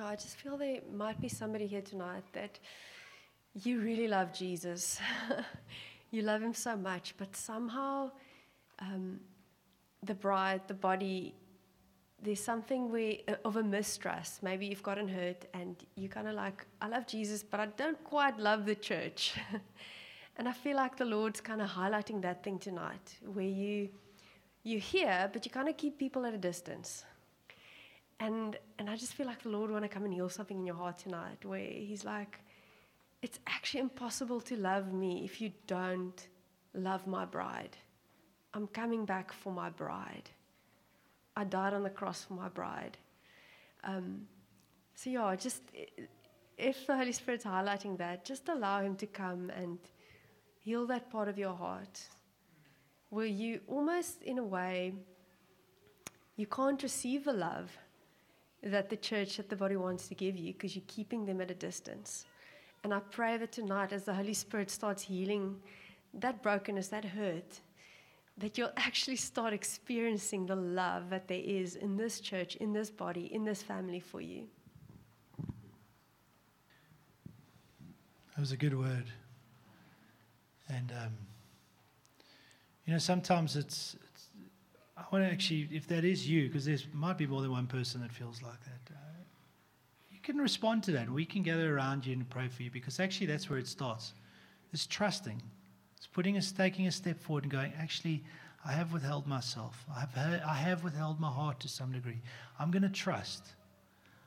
I 0.02 0.16
just 0.16 0.38
feel 0.38 0.58
there 0.58 0.80
might 0.92 1.22
be 1.22 1.30
somebody 1.30 1.68
here 1.68 1.82
tonight 1.82 2.24
that 2.34 2.58
you 3.54 3.80
really 3.80 4.08
love 4.08 4.34
Jesus. 4.34 5.00
you 6.12 6.24
love 6.24 6.42
him 6.42 6.54
so 6.56 6.76
much, 6.76 7.14
but 7.18 7.36
somehow 7.36 8.10
um, 8.80 9.20
the 10.02 10.16
bride, 10.16 10.62
the 10.68 10.74
body, 10.74 11.36
there's 12.20 12.44
something 12.44 12.92
where, 12.92 13.18
uh, 13.28 13.36
of 13.46 13.58
a 13.58 13.64
mistrust. 13.64 14.42
Maybe 14.42 14.66
you've 14.66 14.82
gotten 14.82 15.08
hurt 15.08 15.46
and 15.54 15.76
you're 15.96 16.10
kind 16.10 16.28
of 16.28 16.34
like, 16.34 16.66
I 16.82 16.88
love 16.88 17.06
Jesus, 17.06 17.44
but 17.44 17.60
I 17.60 17.68
don't 17.68 18.04
quite 18.04 18.40
love 18.40 18.66
the 18.66 18.76
church. 18.76 19.36
and 20.38 20.50
I 20.50 20.54
feel 20.54 20.76
like 20.76 20.98
the 20.98 21.06
Lord's 21.06 21.40
kind 21.40 21.62
of 21.62 21.70
highlighting 21.70 22.24
that 22.24 22.44
thing 22.44 22.58
tonight, 22.58 23.16
where 23.32 23.46
you 23.46 23.90
you 24.66 24.80
hear, 24.80 25.30
but 25.34 25.46
you 25.46 25.52
kind 25.52 25.68
of 25.68 25.76
keep 25.76 26.00
people 26.00 26.26
at 26.26 26.34
a 26.34 26.38
distance. 26.38 27.04
And, 28.24 28.56
and 28.80 28.90
I 28.90 28.96
just 28.96 29.16
feel 29.16 29.26
like 29.26 29.44
the 29.44 29.50
Lord 29.50 29.70
want 29.70 29.84
to 29.84 29.90
come 29.90 30.06
and 30.06 30.14
heal 30.14 30.30
something 30.30 30.58
in 30.58 30.66
your 30.66 30.78
heart 30.78 30.98
tonight 30.98 31.44
where 31.44 31.60
He's 31.60 32.06
like, 32.06 32.40
it's 33.22 33.40
actually 33.48 33.82
impossible 33.82 34.40
to 34.42 34.56
love 34.56 34.94
me 34.94 35.26
if 35.26 35.42
you 35.42 35.52
don't 35.68 36.28
love 36.74 37.06
my 37.06 37.26
bride. 37.26 37.76
I'm 38.54 38.68
coming 38.68 39.04
back 39.04 39.34
for 39.34 39.52
my 39.52 39.70
bride. 39.70 40.30
I 41.36 41.44
died 41.44 41.74
on 41.74 41.84
the 41.84 41.90
cross 41.90 42.24
for 42.24 42.36
my 42.36 42.48
bride. 42.48 42.98
Um, 43.84 44.22
so, 44.96 45.10
yeah, 45.10 45.36
just 45.36 45.62
if 46.58 46.88
the 46.88 46.96
Holy 46.96 47.12
Spirit's 47.12 47.44
highlighting 47.44 47.98
that, 47.98 48.24
just 48.24 48.48
allow 48.48 48.80
Him 48.82 48.96
to 48.98 49.06
come 49.06 49.50
and 49.50 49.80
heal 50.62 50.88
that 50.88 51.12
part 51.12 51.28
of 51.28 51.38
your 51.38 51.56
heart 51.56 52.00
where 53.10 53.26
you 53.26 53.60
almost, 53.68 54.24
in 54.24 54.38
a 54.38 54.44
way, 54.44 54.94
you 56.38 56.48
can't 56.48 56.82
receive 56.82 57.26
the 57.26 57.34
love 57.34 57.70
that 58.64 58.90
the 58.90 58.98
church, 58.98 59.38
that 59.38 59.50
the 59.50 59.56
body 59.56 59.76
wants 59.76 60.08
to 60.08 60.16
give 60.16 60.38
you 60.38 60.54
because 60.54 60.76
you're 60.76 60.86
keeping 60.88 61.26
them 61.26 61.42
at 61.42 61.52
a 61.52 61.56
distance. 61.56 62.26
And 62.84 62.94
I 62.94 63.00
pray 63.00 63.38
that 63.38 63.52
tonight, 63.52 63.94
as 63.94 64.06
the 64.06 64.14
Holy 64.14 64.34
Spirit 64.34 64.70
starts 64.72 65.04
healing 65.04 65.58
that 66.14 66.42
brokenness, 66.42 66.90
that 66.90 67.06
hurt, 67.06 67.62
that 68.38 68.58
you'll 68.58 68.72
actually 68.78 69.16
start 69.16 69.54
experiencing 69.54 70.46
the 70.46 70.56
love 70.56 71.10
that 71.10 71.28
there 71.28 71.42
is 71.44 71.76
in 71.76 71.98
this 71.98 72.20
church, 72.20 72.56
in 72.58 72.74
this 72.74 72.90
body, 72.90 73.34
in 73.34 73.44
this 73.44 73.62
family 73.62 74.00
for 74.00 74.22
you. 74.22 74.48
That 78.36 78.40
was 78.40 78.52
a 78.52 78.58
good 78.58 78.78
word. 78.78 79.06
And, 80.68 80.92
um, 80.92 81.14
you 82.86 82.94
know, 82.94 83.00
sometimes 83.00 83.56
it's, 83.56 83.96
I 85.04 85.16
want 85.16 85.26
to 85.26 85.32
actually, 85.32 85.68
if 85.72 85.88
that 85.88 86.06
is 86.06 86.28
you, 86.28 86.48
because 86.48 86.66
there 86.66 86.78
might 86.94 87.18
be 87.18 87.28
more 87.28 87.42
than 87.42 87.52
one 87.52 87.68
person 87.68 88.02
that 88.02 88.12
feels 88.12 88.42
like 88.42 88.60
that, 88.62 88.94
uh, 88.94 89.00
you 90.10 90.20
can 90.22 90.38
respond 90.38 90.84
to 90.84 90.92
that. 90.94 91.10
We 91.10 91.26
can 91.26 91.44
gather 91.44 91.76
around 91.76 92.06
you 92.06 92.14
and 92.14 92.30
pray 92.30 92.48
for 92.48 92.64
you 92.64 92.72
because 92.72 93.00
actually 93.00 93.28
that's 93.28 93.50
where 93.50 93.60
it 93.60 93.68
starts. 93.68 94.14
It's 94.72 94.88
trusting. 94.88 95.42
It's 95.98 96.08
putting 96.08 96.38
us, 96.38 96.52
taking 96.52 96.88
a 96.88 96.92
step 96.92 97.20
forward 97.20 97.44
and 97.44 97.52
going, 97.52 97.74
actually, 97.80 98.24
I 98.66 98.72
have 98.72 98.94
withheld 98.94 99.28
myself. 99.28 99.86
I 99.94 100.00
have, 100.00 100.42
I 100.46 100.54
have 100.54 100.84
withheld 100.84 101.20
my 101.20 101.30
heart 101.30 101.60
to 101.62 101.68
some 101.68 101.92
degree. 101.92 102.22
I'm 102.58 102.72
going 102.72 102.84
to 102.84 102.90
trust. 102.90 103.50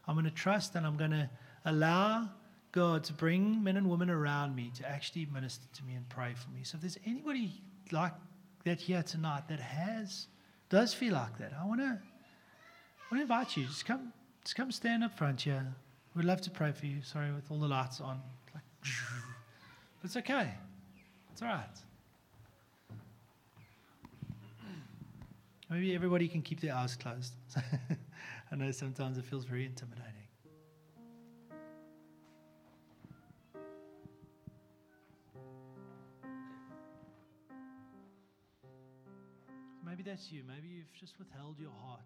I'm 0.07 0.15
going 0.15 0.27
to 0.27 0.31
trust 0.31 0.75
and 0.75 0.87
I'm 0.87 0.97
going 0.97 1.11
to 1.13 1.29
allow 1.65 2.29
God 2.73 3.03
to 3.05 3.15
bring 3.15 3.65
men 3.65 3.79
and 3.79 3.89
women 3.89 4.11
around 4.11 4.55
me 4.55 4.71
to 4.77 4.89
actually 4.89 5.27
minister 5.33 5.67
to 5.75 5.85
me 5.85 5.95
and 5.95 6.07
pray 6.11 6.35
for 6.35 6.51
me. 6.51 6.63
So 6.63 6.77
if 6.77 6.83
there's 6.83 6.99
anybody 7.07 7.63
like 7.91 8.13
that 8.65 8.81
here 8.81 9.03
tonight 9.03 9.49
that 9.49 9.61
has 9.61 10.27
does 10.69 10.95
feel 10.95 11.15
like 11.15 11.39
that, 11.39 11.53
I 11.61 11.67
want 11.67 11.81
to 11.81 11.99
want 13.11 13.19
to 13.19 13.23
invite 13.23 13.57
you. 13.57 13.67
Just 13.67 13.87
come, 13.87 14.13
just 14.43 14.57
come 14.57 14.73
stand 14.73 15.05
up 15.05 15.17
front 15.17 15.43
here. 15.43 15.67
We'd 16.15 16.25
love 16.25 16.41
to 16.43 16.51
pray 16.51 16.73
for 16.73 16.87
you. 16.87 17.03
Sorry, 17.03 17.33
with 17.33 17.51
all 17.51 17.59
the 17.59 17.69
lights 17.69 18.01
on. 18.01 18.21
Like, 18.55 18.65
it's 20.05 20.17
okay. 20.17 20.51
It's 21.33 21.43
all 21.43 21.49
right. 21.49 21.65
Maybe 25.69 25.95
everybody 25.95 26.29
can 26.29 26.43
keep 26.43 26.61
their 26.61 26.75
eyes 26.75 26.95
closed. 26.95 27.35
I 28.53 28.57
know 28.57 28.71
sometimes 28.71 29.19
it 29.19 29.25
feels 29.25 29.45
very 29.45 29.67
intimidating. 29.67 30.26
Maybe 39.97 40.11
that's 40.11 40.31
you. 40.31 40.43
Maybe 40.47 40.69
you've 40.69 40.93
just 41.01 41.19
withheld 41.19 41.57
your 41.59 41.73
heart 41.81 42.05